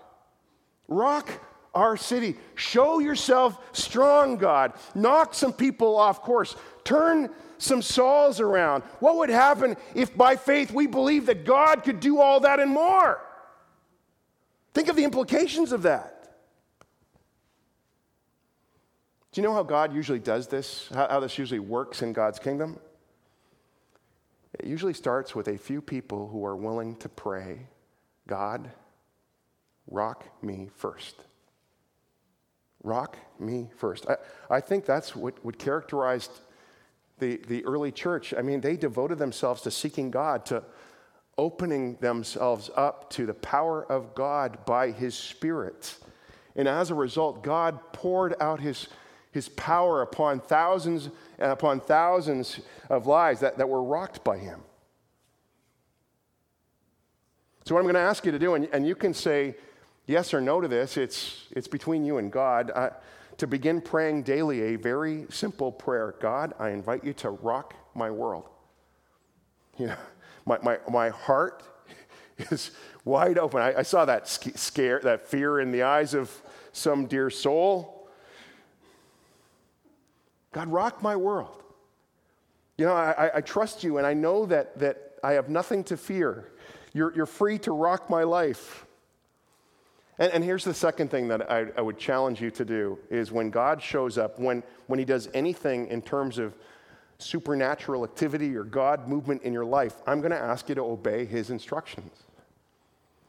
Rock 0.87 1.29
our 1.75 1.97
city. 1.97 2.35
Show 2.55 2.99
yourself 2.99 3.59
strong, 3.73 4.37
God. 4.37 4.73
Knock 4.95 5.33
some 5.33 5.53
people 5.53 5.97
off 5.97 6.21
course. 6.21 6.55
Turn 6.83 7.29
some 7.57 7.81
Sauls 7.81 8.39
around. 8.39 8.83
What 8.99 9.17
would 9.17 9.29
happen 9.29 9.77
if 9.93 10.15
by 10.15 10.35
faith 10.35 10.71
we 10.71 10.87
believe 10.87 11.25
that 11.27 11.45
God 11.45 11.83
could 11.83 11.99
do 11.99 12.19
all 12.19 12.39
that 12.41 12.59
and 12.59 12.71
more? 12.71 13.21
Think 14.73 14.89
of 14.89 14.95
the 14.95 15.03
implications 15.03 15.71
of 15.71 15.83
that. 15.83 16.13
Do 19.31 19.41
you 19.41 19.47
know 19.47 19.53
how 19.53 19.63
God 19.63 19.93
usually 19.93 20.19
does 20.19 20.47
this? 20.47 20.89
How, 20.93 21.07
how 21.07 21.19
this 21.19 21.37
usually 21.37 21.59
works 21.59 22.01
in 22.01 22.13
God's 22.13 22.39
kingdom? 22.39 22.79
It 24.59 24.65
usually 24.65 24.93
starts 24.93 25.35
with 25.35 25.47
a 25.47 25.57
few 25.57 25.81
people 25.81 26.27
who 26.27 26.45
are 26.45 26.55
willing 26.55 26.95
to 26.97 27.09
pray, 27.09 27.67
God, 28.27 28.71
rock 29.89 30.25
me 30.43 30.69
first. 30.75 31.15
Rock 32.83 33.17
me 33.39 33.69
first. 33.77 34.07
I, 34.09 34.17
I 34.55 34.61
think 34.61 34.85
that's 34.85 35.15
what, 35.15 35.43
what 35.43 35.57
characterized 35.57 36.31
the, 37.19 37.37
the 37.47 37.65
early 37.65 37.91
church. 37.91 38.33
I 38.37 38.41
mean, 38.41 38.61
they 38.61 38.77
devoted 38.77 39.17
themselves 39.17 39.61
to 39.63 39.71
seeking 39.71 40.11
God, 40.11 40.45
to 40.47 40.63
opening 41.37 41.95
themselves 41.97 42.69
up 42.75 43.09
to 43.11 43.25
the 43.25 43.33
power 43.33 43.85
of 43.91 44.15
God 44.15 44.65
by 44.65 44.91
His 44.91 45.15
Spirit. 45.15 45.95
And 46.55 46.67
as 46.67 46.89
a 46.89 46.95
result, 46.95 47.43
God 47.43 47.79
poured 47.93 48.35
out 48.39 48.59
His 48.59 48.87
his 49.37 49.49
power 49.49 50.01
upon 50.01 50.39
thousands 50.39 51.09
and 51.37 51.51
upon 51.51 51.79
thousands 51.79 52.59
of 52.89 53.05
lives 53.05 53.39
that, 53.41 53.59
that 53.59 53.69
were 53.69 53.83
rocked 53.83 54.23
by 54.23 54.35
him. 54.35 54.61
So, 57.63 57.75
what 57.75 57.81
I'm 57.81 57.85
going 57.85 57.93
to 57.93 57.99
ask 57.99 58.25
you 58.25 58.31
to 58.31 58.39
do, 58.39 58.55
and, 58.55 58.67
and 58.73 58.87
you 58.87 58.95
can 58.95 59.13
say 59.13 59.55
yes 60.07 60.33
or 60.33 60.41
no 60.41 60.59
to 60.59 60.67
this, 60.67 60.97
it's, 60.97 61.45
it's 61.51 61.67
between 61.67 62.03
you 62.03 62.17
and 62.17 62.31
God, 62.31 62.71
uh, 62.73 62.89
to 63.37 63.45
begin 63.45 63.79
praying 63.79 64.23
daily 64.23 64.73
a 64.73 64.75
very 64.75 65.27
simple 65.29 65.71
prayer 65.71 66.15
God, 66.19 66.55
I 66.57 66.69
invite 66.69 67.03
you 67.03 67.13
to 67.13 67.29
rock 67.29 67.75
my 67.93 68.09
world. 68.09 68.49
You 69.77 69.87
know, 69.87 69.97
my, 70.47 70.57
my, 70.63 70.79
my 70.89 71.09
heart 71.09 71.61
is 72.39 72.71
wide 73.05 73.37
open. 73.37 73.61
I, 73.61 73.75
I 73.75 73.83
saw 73.83 74.03
that 74.05 74.27
scare, 74.27 74.99
that 75.03 75.27
fear 75.27 75.59
in 75.59 75.69
the 75.69 75.83
eyes 75.83 76.15
of 76.15 76.31
some 76.71 77.05
dear 77.05 77.29
soul. 77.29 77.96
God, 80.57 80.69
rock 80.69 81.03
my 81.03 81.15
world. 81.15 81.61
You 82.79 82.85
know, 82.85 82.93
I, 82.93 83.29
I, 83.35 83.41
trust 83.41 83.83
you 83.83 83.99
and 83.99 84.07
I 84.07 84.15
know 84.15 84.47
that, 84.47 84.79
that 84.79 85.13
I 85.23 85.33
have 85.33 85.49
nothing 85.49 85.83
to 85.83 85.97
fear. 85.97 86.51
You're, 86.93 87.13
you're 87.13 87.27
free 87.27 87.59
to 87.59 87.71
rock 87.71 88.09
my 88.09 88.23
life. 88.23 88.87
And, 90.17 90.33
and 90.33 90.43
here's 90.43 90.63
the 90.63 90.73
second 90.73 91.11
thing 91.11 91.27
that 91.27 91.51
I, 91.51 91.67
I 91.77 91.81
would 91.81 91.99
challenge 91.99 92.41
you 92.41 92.49
to 92.49 92.65
do 92.65 92.97
is 93.11 93.31
when 93.31 93.51
God 93.51 93.83
shows 93.83 94.17
up, 94.17 94.39
when, 94.39 94.63
when 94.87 94.97
he 94.97 95.05
does 95.05 95.29
anything 95.35 95.89
in 95.89 96.01
terms 96.01 96.39
of 96.39 96.55
supernatural 97.19 98.03
activity 98.03 98.55
or 98.55 98.63
God 98.63 99.07
movement 99.07 99.43
in 99.43 99.53
your 99.53 99.65
life, 99.65 99.93
I'm 100.07 100.21
going 100.21 100.31
to 100.31 100.39
ask 100.39 100.69
you 100.69 100.73
to 100.73 100.81
obey 100.81 101.25
his 101.25 101.51
instructions. 101.51 102.23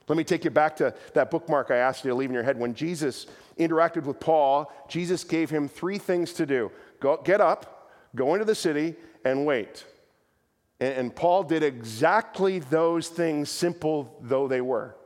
Let 0.08 0.16
me 0.16 0.24
take 0.24 0.44
you 0.44 0.50
back 0.50 0.76
to 0.76 0.94
that 1.12 1.30
bookmark 1.30 1.70
I 1.70 1.76
asked 1.76 2.04
you 2.04 2.10
to 2.10 2.14
leave 2.14 2.30
in 2.30 2.34
your 2.34 2.42
head. 2.42 2.58
When 2.58 2.72
Jesus 2.72 3.26
interacted 3.58 4.04
with 4.04 4.18
Paul, 4.18 4.72
Jesus 4.88 5.24
gave 5.24 5.50
him 5.50 5.68
three 5.68 5.98
things 5.98 6.32
to 6.34 6.46
do 6.46 6.72
go, 7.00 7.20
get 7.24 7.40
up, 7.40 7.90
go 8.14 8.34
into 8.34 8.44
the 8.44 8.54
city, 8.54 8.94
and 9.24 9.46
wait. 9.46 9.84
And, 10.80 10.94
and 10.94 11.16
Paul 11.16 11.44
did 11.44 11.62
exactly 11.62 12.58
those 12.58 13.08
things, 13.08 13.50
simple 13.50 14.16
though 14.20 14.48
they 14.48 14.60
were. 14.60 14.96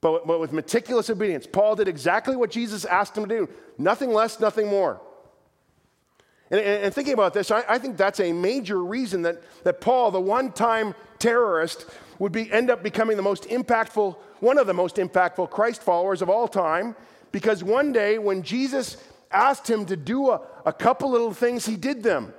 But, 0.00 0.26
but 0.26 0.38
with 0.38 0.52
meticulous 0.52 1.08
obedience, 1.08 1.46
Paul 1.50 1.76
did 1.76 1.88
exactly 1.88 2.36
what 2.36 2.50
Jesus 2.50 2.84
asked 2.84 3.16
him 3.16 3.26
to 3.26 3.46
do 3.46 3.48
nothing 3.78 4.12
less, 4.12 4.38
nothing 4.38 4.68
more. 4.68 5.00
And, 6.50 6.60
and, 6.60 6.84
and 6.84 6.94
thinking 6.94 7.14
about 7.14 7.32
this, 7.34 7.50
I, 7.50 7.64
I, 7.66 7.78
think 7.78 7.96
that's 7.96 8.20
a 8.20 8.32
major 8.32 8.84
reason 8.84 9.22
that, 9.22 9.42
that 9.64 9.80
Paul, 9.80 10.10
the 10.10 10.20
one 10.20 10.52
time 10.52 10.94
terrorist, 11.18 11.86
would 12.18 12.32
be, 12.32 12.52
end 12.52 12.70
up 12.70 12.82
becoming 12.82 13.16
the 13.16 13.22
most 13.22 13.44
impactful, 13.44 14.16
one 14.40 14.58
of 14.58 14.66
the 14.66 14.74
most 14.74 14.96
impactful 14.96 15.50
Christ 15.50 15.82
followers 15.82 16.22
of 16.22 16.28
all 16.28 16.46
time 16.46 16.94
because 17.32 17.64
one 17.64 17.92
day 17.92 18.18
when 18.18 18.42
Jesus 18.42 18.96
asked 19.30 19.68
him 19.68 19.86
to 19.86 19.96
do 19.96 20.30
a, 20.30 20.40
a 20.64 20.72
couple 20.72 21.10
little 21.10 21.32
things, 21.32 21.66
he 21.66 21.76
did 21.76 22.02
them. 22.02 22.32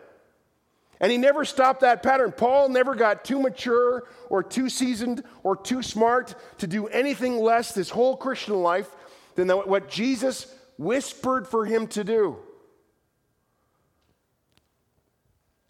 And 1.00 1.12
he 1.12 1.17
never 1.17 1.43
stopped 1.43 1.82
that 1.82 2.04
pattern. 2.04 2.32
Paul 2.32 2.69
never 2.69 2.95
got 2.95 3.26
too 3.26 3.41
mature 3.41 4.08
or 4.30 4.41
too 4.41 4.69
seasoned 4.69 5.24
or 5.43 5.56
too 5.56 5.84
smart 5.84 6.36
to 6.60 6.67
do 6.67 6.88
anything 6.88 7.38
less 7.38 7.74
this 7.74 7.89
whole 7.89 8.15
Christian 8.15 8.62
life 8.62 8.89
than 9.36 9.50
what 9.50 9.89
Jesus 9.89 10.54
whispered 10.78 11.48
for 11.48 11.65
him 11.65 11.88
to 11.88 12.04
do. 12.04 12.38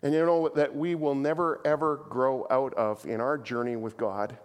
And 0.04 0.14
you 0.14 0.24
know 0.24 0.50
that 0.50 0.76
we 0.76 0.94
will 0.94 1.16
never 1.16 1.60
ever 1.66 1.98
grow 1.98 2.46
out 2.52 2.76
of 2.76 3.06
in 3.08 3.20
our 3.20 3.40
journey 3.40 3.76
with 3.76 3.98
God 3.98 4.38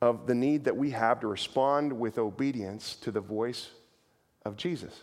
of 0.00 0.26
the 0.26 0.34
need 0.34 0.64
that 0.64 0.76
we 0.76 0.90
have 0.90 1.20
to 1.20 1.28
respond 1.28 1.92
with 1.92 2.18
obedience 2.18 2.96
to 2.96 3.12
the 3.12 3.20
voice 3.20 3.70
of 4.44 4.56
Jesus. 4.56 5.02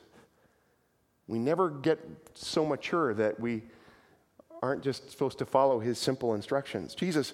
We 1.27 1.39
never 1.39 1.69
get 1.69 1.99
so 2.33 2.65
mature 2.65 3.13
that 3.15 3.39
we 3.39 3.63
aren't 4.61 4.83
just 4.83 5.11
supposed 5.11 5.37
to 5.39 5.45
follow 5.45 5.79
his 5.79 5.97
simple 5.97 6.33
instructions. 6.35 6.95
Jesus 6.95 7.33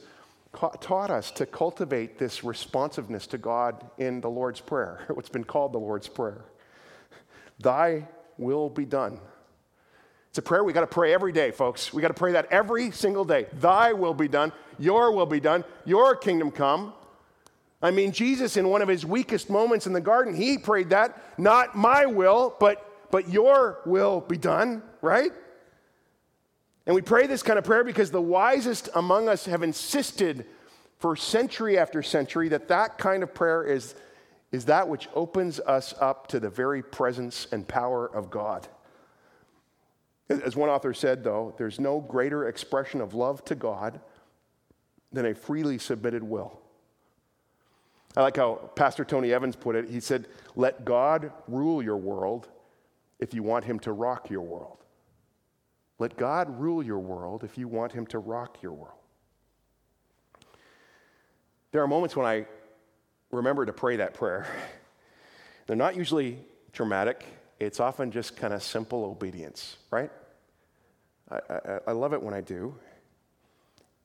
taught 0.54 1.10
us 1.10 1.32
to 1.32 1.46
cultivate 1.46 2.18
this 2.18 2.44
responsiveness 2.44 3.28
to 3.28 3.38
God 3.38 3.90
in 3.98 4.22
the 4.22 4.30
Lord's 4.30 4.60
Prayer, 4.60 5.06
what's 5.10 5.30
been 5.30 5.44
called 5.44 5.74
the 5.74 5.80
Lord's 5.80 6.08
Prayer. 6.08 6.46
Thy 7.60 8.08
will 8.38 8.70
be 8.70 8.86
done 8.86 9.20
it's 10.32 10.38
a 10.38 10.42
prayer 10.42 10.64
we 10.64 10.72
got 10.72 10.80
to 10.80 10.88
pray 10.88 11.14
every 11.14 11.34
day, 11.34 11.52
folks. 11.52 11.92
We 11.92 12.02
got 12.02 12.08
to 12.08 12.14
pray 12.14 12.32
that 12.32 12.48
every 12.52 12.92
single 12.92 13.26
day. 13.26 13.48
Thy 13.52 13.92
will 13.92 14.14
be 14.14 14.30
done, 14.30 14.54
your 14.80 15.12
will 15.12 15.26
be 15.26 15.42
done, 15.42 15.66
your 15.84 16.16
kingdom 16.16 16.52
come. 16.52 16.94
I 17.82 17.92
mean, 17.92 18.14
Jesus, 18.14 18.56
in 18.56 18.70
one 18.70 18.82
of 18.82 18.88
his 18.88 19.06
weakest 19.06 19.50
moments 19.50 19.88
in 19.88 19.92
the 19.92 20.00
garden, 20.00 20.34
he 20.34 20.58
prayed 20.58 20.92
that, 20.92 21.22
not 21.38 21.76
my 21.76 22.06
will, 22.06 22.56
but, 22.62 22.91
but 23.12 23.30
your 23.30 23.82
will 23.86 24.22
be 24.22 24.38
done, 24.38 24.82
right? 25.02 25.32
And 26.86 26.96
we 26.96 27.02
pray 27.02 27.28
this 27.28 27.44
kind 27.44 27.60
of 27.60 27.66
prayer 27.66 27.84
because 27.84 28.12
the 28.12 28.22
wisest 28.22 28.90
among 28.96 29.30
us 29.30 29.46
have 29.46 29.62
insisted 29.62 30.46
for 30.98 31.16
century 31.16 31.78
after 31.78 32.02
century 32.02 32.50
that 32.50 32.68
that 32.70 32.98
kind 32.98 33.24
of 33.24 33.34
prayer 33.34 33.64
is, 33.64 33.96
is 34.52 34.66
that 34.66 34.88
which 34.88 35.08
opens 35.14 35.60
us 35.60 35.94
up 36.00 36.28
to 36.28 36.40
the 36.40 36.50
very 36.50 36.82
presence 36.82 37.48
and 37.52 37.68
power 37.68 38.06
of 38.06 38.30
God. 38.30 38.68
As 40.30 40.56
one 40.56 40.70
author 40.70 40.94
said, 40.94 41.24
though, 41.24 41.54
there's 41.58 41.80
no 41.80 42.00
greater 42.00 42.48
expression 42.48 43.02
of 43.02 43.14
love 43.14 43.44
to 43.46 43.56
God 43.56 44.00
than 45.12 45.26
a 45.26 45.36
freely 45.36 45.78
submitted 45.78 46.24
will. 46.24 46.60
I 48.16 48.22
like 48.22 48.38
how 48.38 48.72
Pastor 48.76 49.04
Tony 49.04 49.34
Evans 49.34 49.56
put 49.56 49.76
it. 49.76 49.90
He 49.90 50.00
said, 50.00 50.28
Let 50.56 50.86
God 50.86 51.32
rule 51.48 51.82
your 51.82 51.98
world 51.98 52.48
if 53.22 53.34
you 53.34 53.44
want 53.44 53.64
him 53.66 53.80
to 53.80 53.94
rock 53.94 54.30
your 54.30 54.42
world. 54.42 54.80
Let 56.00 56.18
God 56.18 56.60
rule 56.60 56.84
your 56.84 57.00
world 57.00 57.44
if 57.44 57.58
you 57.58 57.68
want 57.68 57.92
him 57.92 58.08
to 58.08 58.18
rock 58.18 58.58
your 58.64 58.74
world. 58.74 58.98
There 61.72 61.82
are 61.84 61.88
moments 61.88 62.16
when 62.16 62.26
I 62.26 62.48
remember 63.32 63.66
to 63.66 63.72
pray 63.72 63.98
that 63.98 64.16
prayer. 64.16 64.48
They're 65.68 65.76
not 65.76 65.96
usually 65.96 66.40
dramatic, 66.74 67.24
it's 67.60 67.80
often 67.80 68.12
just 68.12 68.36
kind 68.36 68.54
of 68.54 68.64
simple 68.64 69.06
obedience, 69.06 69.78
right? 69.92 70.10
I, 71.30 71.38
I, 71.50 71.80
I 71.88 71.92
love 71.92 72.14
it 72.14 72.22
when 72.22 72.34
I 72.34 72.42
do. 72.42 72.76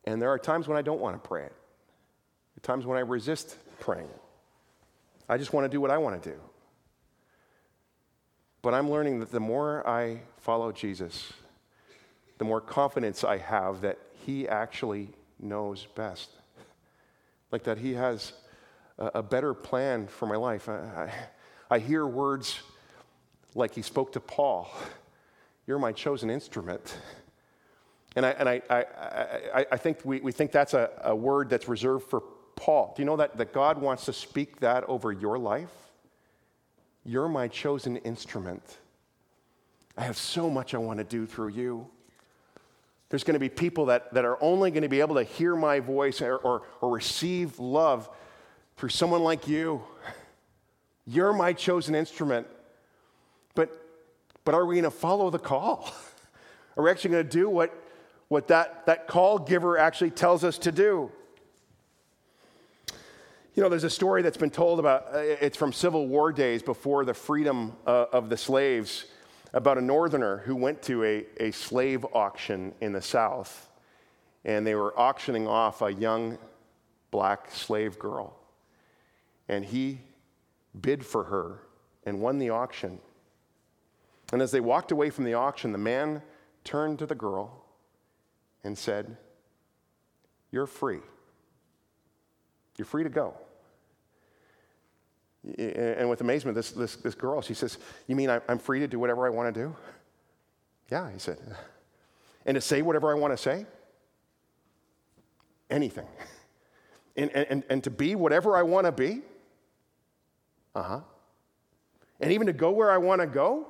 And 0.05 0.21
there 0.21 0.29
are 0.29 0.39
times 0.39 0.69
when 0.69 0.77
I 0.77 0.83
don't 0.83 1.01
want 1.01 1.21
to 1.21 1.27
pray 1.27 1.45
it. 1.45 1.53
There 2.55 2.59
are 2.59 2.77
times 2.77 2.87
when 2.87 2.99
I 2.99 3.01
resist 3.01 3.57
praying 3.81 4.07
it. 4.07 4.23
I 5.29 5.39
just 5.39 5.53
want 5.53 5.65
to 5.65 5.69
do 5.69 5.81
what 5.81 5.91
I 5.91 5.99
want 5.99 6.23
to 6.23 6.31
do. 6.31 6.37
But 8.67 8.75
I'm 8.75 8.91
learning 8.91 9.21
that 9.21 9.31
the 9.31 9.39
more 9.39 9.89
I 9.89 10.23
follow 10.39 10.73
Jesus, 10.73 11.33
the 12.39 12.45
more 12.45 12.61
confidence 12.61 13.23
I 13.23 13.37
have 13.37 13.83
that 13.83 13.97
He 14.25 14.49
actually 14.49 15.11
knows 15.39 15.87
best. 15.95 16.31
Like 17.53 17.63
that 17.63 17.79
He 17.79 17.95
has 17.95 18.33
a, 18.99 19.21
a 19.21 19.23
better 19.23 19.55
plan 19.55 20.09
for 20.09 20.27
my 20.27 20.35
life. 20.35 20.69
I, 20.69 20.73
I, 21.71 21.77
I 21.77 21.79
hear 21.79 22.05
words 22.09 22.59
like 23.55 23.73
He 23.73 23.83
spoke 23.83 24.11
to 24.15 24.21
Paul 24.21 24.69
you're 25.69 25.79
my 25.79 25.93
chosen 25.93 26.29
instrument. 26.29 26.99
And 28.17 28.27
I, 28.27 28.31
and 28.31 28.49
I, 28.49 28.63
I, 28.69 28.85
I, 29.55 29.67
I 29.71 29.77
think 29.77 30.01
we, 30.05 30.19
we 30.19 30.33
think 30.33 30.51
that's 30.51 30.75
a, 30.75 30.91
a 31.05 31.15
word 31.15 31.51
that's 31.51 31.69
reserved 31.69 32.11
for 32.11 32.21
Paul. 32.57 32.95
Do 32.97 33.03
you 33.03 33.07
know 33.07 33.17
that, 33.19 33.37
that 33.37 33.53
God 33.53 33.81
wants 33.81 34.07
to 34.07 34.13
speak 34.13 34.59
that 34.59 34.83
over 34.89 35.13
your 35.13 35.39
life? 35.39 35.86
You're 37.07 37.29
my 37.29 37.49
chosen 37.49 37.97
instrument. 37.99 38.63
I 39.97 40.03
have 40.05 40.17
so 40.17 40.51
much 40.51 40.75
I 40.75 40.79
want 40.79 40.99
to 40.99 41.05
do 41.05 41.25
through 41.25 41.49
you. 41.49 41.87
There's 43.09 43.25
going 43.25 43.35
to 43.35 43.41
be 43.41 43.49
people 43.49 43.87
that, 43.87 44.13
that 44.15 44.25
are 44.25 44.37
only 44.43 44.71
going 44.71 44.83
to 44.83 44.89
be 44.89 45.01
able 45.01 45.15
to 45.15 45.23
hear 45.23 45.57
my 45.57 45.81
voice 45.81 46.21
or, 46.21 46.37
or, 46.37 46.63
or 46.81 46.91
receive 46.91 47.59
love 47.59 48.11
through 48.77 48.89
someone 48.89 49.23
like 49.23 49.47
you. 49.49 49.83
You're 51.07 51.33
my 51.33 51.53
chosen 51.53 51.95
instrument. 51.95 52.47
But 53.55 53.71
but 54.47 54.55
are 54.55 54.65
we 54.65 54.77
going 54.77 54.85
to 54.85 54.91
follow 54.93 55.29
the 55.29 55.41
call? 55.41 55.93
Are 56.77 56.85
we 56.85 56.91
actually 56.91 57.11
going 57.11 57.25
to 57.25 57.31
do 57.31 57.51
what, 57.51 57.75
what 58.29 58.49
that, 58.49 58.87
that 58.87 59.09
call 59.09 59.41
giver 59.41 59.77
actually 59.77 60.11
tells 60.11 60.45
us 60.45 60.57
to 60.59 60.71
do? 60.71 61.11
You 63.57 63.63
know, 63.63 63.71
there's 63.71 63.85
a 63.85 63.91
story 63.91 64.21
that's 64.21 64.37
been 64.37 64.51
told 64.51 64.79
about, 64.79 65.07
uh, 65.15 65.19
it's 65.19 65.57
from 65.57 65.73
Civil 65.73 66.09
War 66.09 66.31
days 66.31 66.63
before 66.63 67.07
the 67.07 67.15
freedom 67.15 67.75
uh, 67.87 68.05
of 68.13 68.29
the 68.29 68.37
slaves, 68.37 69.07
about 69.55 69.79
a 69.79 69.81
northerner 69.81 70.43
who 70.45 70.55
went 70.55 70.83
to 70.83 71.03
a, 71.05 71.25
a 71.41 71.53
slave 71.53 72.05
auction 72.13 72.75
in 72.83 72.93
the 72.93 73.01
South. 73.01 73.71
And 74.45 74.67
they 74.67 74.75
were 74.75 74.93
auctioning 75.01 75.49
off 75.49 75.81
a 75.81 75.91
young 75.91 76.37
black 77.11 77.51
slave 77.51 77.99
girl. 77.99 78.37
And 79.49 79.65
he 79.65 80.01
bid 80.79 81.05
for 81.05 81.25
her 81.25 81.61
and 82.05 82.21
won 82.21 82.39
the 82.39 82.51
auction. 82.51 82.99
And 84.35 84.43
as 84.43 84.51
they 84.51 84.61
walked 84.61 84.93
away 84.93 85.09
from 85.09 85.25
the 85.25 85.33
auction, 85.33 85.73
the 85.73 85.79
man 85.79 86.21
turned 86.63 86.99
to 86.99 87.07
the 87.07 87.15
girl 87.15 87.65
and 88.65 88.77
said, 88.77 89.17
You're 90.51 90.67
free. 90.67 91.01
You're 92.77 92.85
free 92.85 93.05
to 93.05 93.09
go. 93.09 93.33
And 95.59 96.09
with 96.09 96.21
amazement, 96.21 96.57
this, 96.57 96.73
this, 96.73 96.97
this 96.97 97.15
girl, 97.15 97.41
she 97.41 97.55
says, 97.55 97.79
You 98.07 98.17
mean 98.17 98.31
I'm 98.49 98.59
free 98.59 98.81
to 98.81 98.89
do 98.89 98.99
whatever 98.99 99.27
I 99.27 99.31
want 99.31 99.55
to 99.55 99.61
do? 99.61 99.77
Yeah, 100.91 101.11
he 101.11 101.19
said. 101.19 101.39
And 102.45 102.55
to 102.55 102.61
say 102.61 102.83
whatever 102.83 103.11
I 103.11 103.15
want 103.15 103.33
to 103.33 103.37
say? 103.37 103.67
Anything. 105.71 106.07
And, 107.17 107.31
and, 107.31 107.65
and 107.71 107.83
to 107.85 107.91
be 107.91 108.15
whatever 108.15 108.57
I 108.57 108.63
want 108.63 108.87
to 108.87 108.93
be? 108.93 109.23
Uh 110.75 110.83
huh. 110.83 111.01
And 112.21 112.33
even 112.33 112.47
to 112.47 112.53
go 112.53 112.71
where 112.71 112.91
I 112.91 112.99
want 112.99 113.21
to 113.21 113.27
go? 113.27 113.67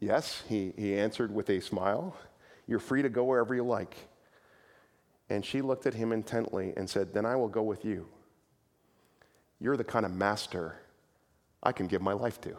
Yes, 0.00 0.42
he, 0.48 0.72
he 0.76 0.96
answered 0.98 1.34
with 1.34 1.48
a 1.50 1.60
smile. 1.60 2.16
You're 2.66 2.78
free 2.78 3.02
to 3.02 3.08
go 3.08 3.24
wherever 3.24 3.54
you 3.54 3.64
like. 3.64 3.96
And 5.30 5.44
she 5.44 5.62
looked 5.62 5.86
at 5.86 5.94
him 5.94 6.12
intently 6.12 6.72
and 6.76 6.88
said, 6.88 7.14
Then 7.14 7.26
I 7.26 7.36
will 7.36 7.48
go 7.48 7.62
with 7.62 7.84
you. 7.84 8.06
You're 9.60 9.76
the 9.76 9.84
kind 9.84 10.04
of 10.04 10.12
master 10.12 10.76
I 11.62 11.72
can 11.72 11.86
give 11.86 12.02
my 12.02 12.12
life 12.12 12.40
to. 12.42 12.50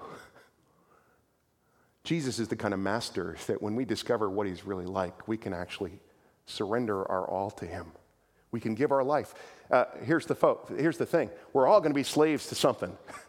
Jesus 2.04 2.40
is 2.40 2.48
the 2.48 2.56
kind 2.56 2.74
of 2.74 2.80
master 2.80 3.36
that 3.48 3.62
when 3.62 3.76
we 3.76 3.86
discover 3.86 4.30
what 4.30 4.48
he's 4.48 4.66
really 4.66 4.86
like, 4.86 5.28
we 5.28 5.38
can 5.38 5.54
actually 5.54 6.00
surrender 6.46 7.10
our 7.10 7.28
all 7.28 7.52
to 7.52 7.66
him. 7.66 7.92
We 8.52 8.60
can 8.60 8.76
give 8.76 8.92
our 8.92 9.04
life. 9.04 9.34
Uh, 9.70 9.86
here's, 10.04 10.26
the 10.26 10.36
fo- 10.36 10.66
here's 10.78 10.98
the 10.98 11.06
thing 11.06 11.30
we're 11.54 11.68
all 11.68 11.80
going 11.80 11.92
to 11.92 11.96
be 11.96 12.04
slaves 12.04 12.48
to 12.48 12.56
something. 12.56 12.96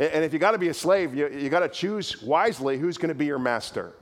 And 0.00 0.24
if 0.24 0.32
you 0.32 0.38
got 0.38 0.52
to 0.52 0.58
be 0.58 0.68
a 0.68 0.74
slave, 0.74 1.14
you, 1.14 1.28
you 1.28 1.48
got 1.48 1.60
to 1.60 1.68
choose 1.68 2.22
wisely 2.22 2.78
who's 2.78 2.98
going 2.98 3.08
to 3.08 3.16
be 3.16 3.26
your 3.26 3.38
master. 3.38 3.94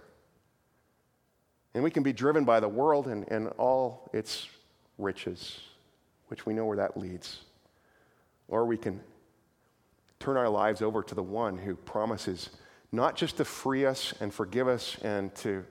And 1.72 1.82
we 1.82 1.90
can 1.90 2.02
be 2.02 2.12
driven 2.12 2.44
by 2.44 2.60
the 2.60 2.68
world 2.68 3.06
and, 3.06 3.26
and 3.30 3.48
all 3.56 4.10
its 4.12 4.46
riches, 4.98 5.58
which 6.28 6.44
we 6.44 6.52
know 6.52 6.66
where 6.66 6.76
that 6.76 6.98
leads. 6.98 7.40
Or 8.48 8.64
we 8.64 8.76
can 8.76 9.00
turn 10.18 10.36
our 10.36 10.48
lives 10.48 10.82
over 10.82 11.02
to 11.02 11.14
the 11.14 11.22
one 11.22 11.58
who 11.58 11.76
promises 11.76 12.50
not 12.92 13.16
just 13.16 13.36
to 13.36 13.44
free 13.44 13.84
us 13.84 14.14
and 14.20 14.32
forgive 14.32 14.68
us 14.68 14.96
and 15.02 15.34
to, 15.36 15.64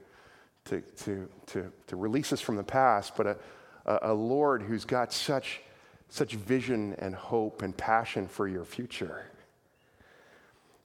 to, 0.65 0.82
to, 0.82 1.30
to, 1.47 1.71
to 1.88 1.95
release 1.95 2.34
us 2.34 2.41
from 2.41 2.55
the 2.55 2.63
past, 2.63 3.15
but 3.15 3.28
a, 3.86 3.99
a, 4.01 4.13
Lord 4.13 4.61
who's 4.61 4.86
got 4.86 5.13
such, 5.13 5.61
such 6.09 6.34
vision 6.34 6.95
and 6.99 7.15
hope 7.15 7.61
and 7.61 7.76
passion 7.76 8.28
for 8.28 8.47
your 8.47 8.65
future. 8.65 9.26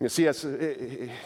You 0.00 0.08
C.S., 0.08 0.42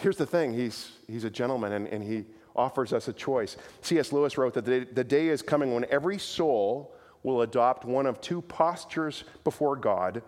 here's 0.02 0.16
the 0.16 0.26
thing 0.26 0.52
he's, 0.52 0.92
he's 1.06 1.24
a 1.24 1.30
gentleman 1.30 1.72
and, 1.72 1.86
and 1.88 2.02
he 2.02 2.24
offers 2.56 2.92
us 2.92 3.08
a 3.08 3.12
choice. 3.12 3.56
C.S. 3.82 4.12
Lewis 4.12 4.36
wrote 4.38 4.54
that 4.54 4.64
the, 4.64 4.86
the 4.92 5.04
day 5.04 5.28
is 5.28 5.42
coming 5.42 5.74
when 5.74 5.84
every 5.90 6.18
soul 6.18 6.94
will 7.22 7.42
adopt 7.42 7.84
one 7.84 8.06
of 8.06 8.20
two 8.20 8.42
postures 8.42 9.24
before 9.44 9.76
God 9.76 10.22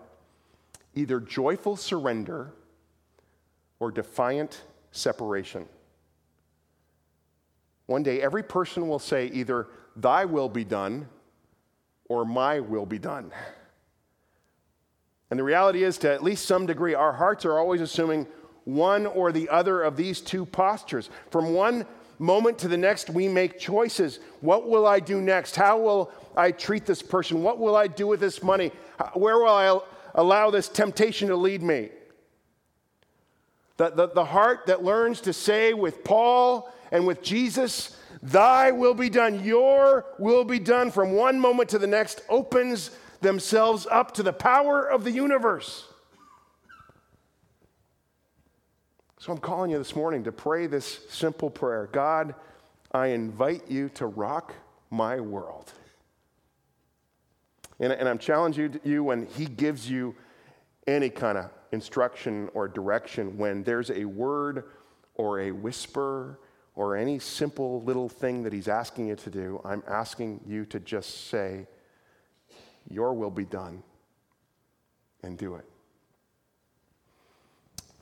either 0.97 1.19
joyful 1.19 1.75
surrender 1.75 2.53
or 3.79 3.91
defiant 3.91 4.63
separation. 4.91 5.67
One 7.85 8.03
day, 8.03 8.19
every 8.21 8.43
person 8.43 8.87
will 8.87 8.99
say 8.99 9.27
either, 9.27 9.67
Thy 9.95 10.25
will 10.25 10.49
be 10.49 10.63
done, 10.63 11.07
or 12.09 12.25
My 12.25 12.59
will 12.59 12.85
be 12.85 12.99
done. 12.99 13.31
And 15.29 15.39
the 15.39 15.43
reality 15.43 15.83
is, 15.83 15.97
to 15.99 16.11
at 16.11 16.23
least 16.23 16.45
some 16.45 16.65
degree, 16.65 16.93
our 16.93 17.13
hearts 17.13 17.45
are 17.45 17.57
always 17.57 17.81
assuming 17.81 18.27
one 18.63 19.05
or 19.05 19.31
the 19.31 19.49
other 19.49 19.81
of 19.83 19.95
these 19.95 20.19
two 20.19 20.45
postures. 20.45 21.09
From 21.31 21.53
one 21.53 21.85
moment 22.19 22.57
to 22.59 22.67
the 22.67 22.77
next, 22.77 23.09
we 23.09 23.27
make 23.27 23.59
choices. 23.59 24.19
What 24.41 24.67
will 24.67 24.87
I 24.87 24.99
do 24.99 25.21
next? 25.21 25.55
How 25.55 25.77
will 25.77 26.11
I 26.35 26.51
treat 26.51 26.85
this 26.85 27.01
person? 27.01 27.43
What 27.43 27.59
will 27.59 27.75
I 27.75 27.87
do 27.87 28.07
with 28.07 28.19
this 28.19 28.41
money? 28.41 28.71
Where 29.13 29.37
will 29.37 29.49
I 29.49 29.79
allow 30.17 30.49
this 30.49 30.67
temptation 30.67 31.29
to 31.29 31.35
lead 31.37 31.63
me? 31.63 31.89
The, 33.77 33.91
the, 33.91 34.07
the 34.07 34.25
heart 34.25 34.65
that 34.65 34.83
learns 34.83 35.21
to 35.21 35.33
say 35.33 35.73
with 35.73 36.03
Paul 36.03 36.73
and 36.91 37.05
with 37.05 37.21
Jesus, 37.21 37.95
Thy 38.23 38.71
will 38.71 38.95
be 38.95 39.09
done, 39.09 39.43
your 39.43 40.05
will 40.17 40.43
be 40.43 40.59
done 40.59 40.91
from 40.91 41.11
one 41.13 41.39
moment 41.39 41.69
to 41.69 41.79
the 41.79 41.87
next, 41.87 42.21
opens 42.27 42.91
themselves 43.21 43.87
up 43.89 44.13
to 44.15 44.23
the 44.23 44.33
power 44.33 44.83
of 44.83 45.03
the 45.03 45.11
universe. 45.11 45.85
So 49.19 49.31
I'm 49.31 49.39
calling 49.39 49.71
you 49.71 49.77
this 49.77 49.95
morning 49.95 50.23
to 50.23 50.31
pray 50.31 50.67
this 50.67 51.01
simple 51.09 51.49
prayer 51.49 51.89
God, 51.91 52.33
I 52.91 53.07
invite 53.07 53.69
you 53.69 53.89
to 53.89 54.07
rock 54.07 54.53
my 54.89 55.19
world. 55.19 55.71
And, 57.79 57.93
and 57.93 58.09
I'm 58.09 58.17
challenging 58.17 58.79
you 58.83 59.03
when 59.03 59.25
He 59.25 59.45
gives 59.45 59.89
you 59.89 60.15
any 60.87 61.09
kind 61.09 61.37
of 61.37 61.51
instruction 61.71 62.49
or 62.53 62.67
direction, 62.67 63.37
when 63.37 63.63
there's 63.63 63.91
a 63.91 64.05
word 64.05 64.63
or 65.15 65.41
a 65.41 65.51
whisper 65.51 66.39
or 66.75 66.95
any 66.95 67.19
simple 67.19 67.81
little 67.81 68.09
thing 68.09 68.43
that 68.43 68.53
He's 68.53 68.67
asking 68.67 69.07
you 69.07 69.15
to 69.15 69.29
do, 69.29 69.61
I'm 69.63 69.83
asking 69.87 70.41
you 70.47 70.65
to 70.65 70.79
just 70.79 71.29
say, 71.29 71.67
Your 72.89 73.13
will 73.13 73.31
be 73.31 73.45
done, 73.45 73.83
and 75.23 75.37
do 75.37 75.55
it. 75.55 75.65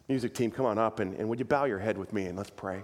Music 0.08 0.34
team, 0.36 0.52
come 0.52 0.66
on 0.68 0.78
up 0.78 1.00
and, 1.00 1.16
and 1.16 1.28
would 1.28 1.40
you 1.40 1.46
bow 1.46 1.66
your 1.66 1.80
head 1.80 1.98
with 1.98 2.14
me 2.14 2.26
and 2.26 2.38
let's 2.38 2.52
pray. 2.52 2.84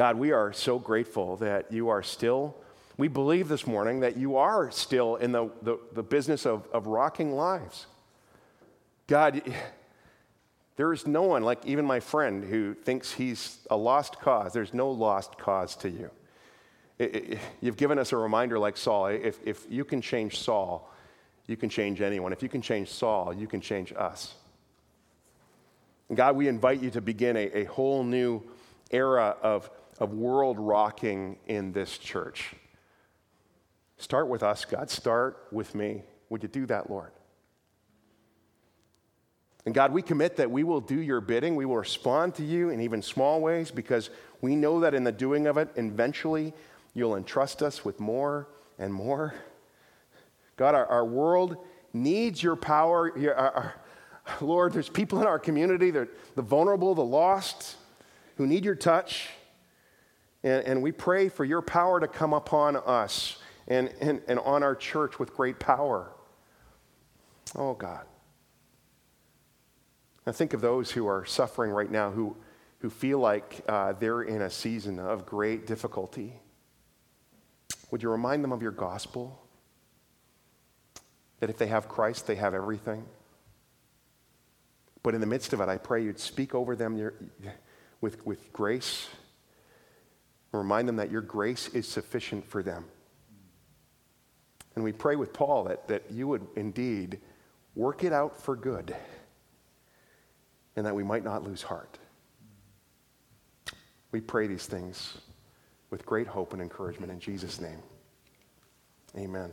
God, 0.00 0.16
we 0.16 0.32
are 0.32 0.50
so 0.54 0.78
grateful 0.78 1.36
that 1.36 1.70
you 1.70 1.90
are 1.90 2.02
still, 2.02 2.56
we 2.96 3.06
believe 3.06 3.48
this 3.48 3.66
morning 3.66 4.00
that 4.00 4.16
you 4.16 4.38
are 4.38 4.70
still 4.70 5.16
in 5.16 5.30
the, 5.30 5.50
the, 5.60 5.78
the 5.92 6.02
business 6.02 6.46
of, 6.46 6.66
of 6.72 6.86
rocking 6.86 7.34
lives. 7.34 7.84
God, 9.08 9.42
there 10.76 10.90
is 10.94 11.06
no 11.06 11.24
one, 11.24 11.42
like 11.42 11.66
even 11.66 11.84
my 11.84 12.00
friend, 12.00 12.42
who 12.44 12.72
thinks 12.72 13.12
he's 13.12 13.58
a 13.70 13.76
lost 13.76 14.18
cause. 14.20 14.54
There's 14.54 14.72
no 14.72 14.90
lost 14.90 15.36
cause 15.36 15.76
to 15.76 15.90
you. 15.90 16.10
It, 16.98 17.14
it, 17.14 17.38
you've 17.60 17.76
given 17.76 17.98
us 17.98 18.12
a 18.12 18.16
reminder 18.16 18.58
like 18.58 18.78
Saul. 18.78 19.08
If, 19.08 19.38
if 19.44 19.66
you 19.68 19.84
can 19.84 20.00
change 20.00 20.38
Saul, 20.38 20.90
you 21.46 21.58
can 21.58 21.68
change 21.68 22.00
anyone. 22.00 22.32
If 22.32 22.42
you 22.42 22.48
can 22.48 22.62
change 22.62 22.88
Saul, 22.88 23.34
you 23.34 23.46
can 23.46 23.60
change 23.60 23.92
us. 23.94 24.34
And 26.08 26.16
God, 26.16 26.36
we 26.36 26.48
invite 26.48 26.80
you 26.80 26.88
to 26.92 27.02
begin 27.02 27.36
a, 27.36 27.50
a 27.54 27.64
whole 27.64 28.02
new 28.02 28.42
era 28.90 29.36
of, 29.42 29.68
of 30.00 30.14
world 30.14 30.58
rocking 30.58 31.38
in 31.46 31.72
this 31.72 31.98
church. 31.98 32.54
Start 33.98 34.28
with 34.28 34.42
us, 34.42 34.64
God. 34.64 34.90
Start 34.90 35.46
with 35.52 35.74
me. 35.74 36.02
Would 36.30 36.42
you 36.42 36.48
do 36.48 36.66
that, 36.66 36.88
Lord? 36.90 37.12
And 39.66 39.74
God, 39.74 39.92
we 39.92 40.00
commit 40.00 40.36
that 40.36 40.50
we 40.50 40.64
will 40.64 40.80
do 40.80 40.98
your 40.98 41.20
bidding. 41.20 41.54
We 41.54 41.66
will 41.66 41.76
respond 41.76 42.34
to 42.36 42.44
you 42.44 42.70
in 42.70 42.80
even 42.80 43.02
small 43.02 43.42
ways 43.42 43.70
because 43.70 44.08
we 44.40 44.56
know 44.56 44.80
that 44.80 44.94
in 44.94 45.04
the 45.04 45.12
doing 45.12 45.46
of 45.46 45.58
it, 45.58 45.68
eventually 45.76 46.54
you'll 46.94 47.14
entrust 47.14 47.62
us 47.62 47.84
with 47.84 48.00
more 48.00 48.48
and 48.78 48.92
more. 48.92 49.34
God, 50.56 50.74
our, 50.74 50.86
our 50.86 51.04
world 51.04 51.58
needs 51.92 52.42
your 52.42 52.56
power. 52.56 53.16
Your, 53.18 53.34
our, 53.34 53.52
our, 53.52 53.74
Lord, 54.40 54.72
there's 54.72 54.88
people 54.88 55.20
in 55.20 55.26
our 55.26 55.38
community, 55.38 55.90
the 55.90 56.08
vulnerable, 56.36 56.94
the 56.94 57.04
lost, 57.04 57.76
who 58.36 58.46
need 58.46 58.64
your 58.64 58.74
touch. 58.74 59.28
And, 60.42 60.64
and 60.64 60.82
we 60.82 60.92
pray 60.92 61.28
for 61.28 61.44
your 61.44 61.62
power 61.62 62.00
to 62.00 62.08
come 62.08 62.32
upon 62.32 62.76
us 62.76 63.38
and, 63.68 63.92
and, 64.00 64.22
and 64.26 64.38
on 64.40 64.62
our 64.62 64.74
church 64.74 65.18
with 65.18 65.34
great 65.34 65.58
power. 65.58 66.10
Oh, 67.54 67.74
God. 67.74 68.06
Now, 70.26 70.32
think 70.32 70.52
of 70.52 70.60
those 70.60 70.90
who 70.90 71.06
are 71.06 71.24
suffering 71.24 71.70
right 71.70 71.90
now 71.90 72.10
who, 72.10 72.36
who 72.78 72.90
feel 72.90 73.18
like 73.18 73.62
uh, 73.68 73.94
they're 73.94 74.22
in 74.22 74.42
a 74.42 74.50
season 74.50 74.98
of 74.98 75.26
great 75.26 75.66
difficulty. 75.66 76.34
Would 77.90 78.02
you 78.02 78.10
remind 78.10 78.44
them 78.44 78.52
of 78.52 78.62
your 78.62 78.72
gospel? 78.72 79.40
that 81.40 81.48
if 81.48 81.56
they 81.56 81.66
have 81.66 81.88
Christ, 81.88 82.26
they 82.26 82.36
have 82.36 82.54
everything. 82.54 83.04
But 85.02 85.14
in 85.14 85.20
the 85.20 85.26
midst 85.26 85.52
of 85.54 85.60
it, 85.60 85.68
I 85.68 85.78
pray 85.78 86.04
you'd 86.04 86.20
speak 86.20 86.54
over 86.54 86.76
them 86.76 86.96
your, 86.96 87.14
with, 88.02 88.24
with 88.26 88.52
grace. 88.52 89.08
Remind 90.52 90.88
them 90.88 90.96
that 90.96 91.10
your 91.10 91.20
grace 91.20 91.68
is 91.68 91.86
sufficient 91.86 92.44
for 92.44 92.62
them. 92.62 92.84
And 94.74 94.84
we 94.84 94.92
pray 94.92 95.16
with 95.16 95.32
Paul 95.32 95.64
that, 95.64 95.88
that 95.88 96.04
you 96.10 96.28
would 96.28 96.46
indeed 96.56 97.20
work 97.74 98.04
it 98.04 98.12
out 98.12 98.40
for 98.40 98.56
good 98.56 98.94
and 100.76 100.86
that 100.86 100.94
we 100.94 101.04
might 101.04 101.24
not 101.24 101.44
lose 101.44 101.62
heart. 101.62 101.98
We 104.12 104.20
pray 104.20 104.46
these 104.46 104.66
things 104.66 105.18
with 105.90 106.06
great 106.06 106.26
hope 106.26 106.52
and 106.52 106.62
encouragement 106.62 107.12
in 107.12 107.20
Jesus' 107.20 107.60
name. 107.60 107.82
Amen. 109.16 109.50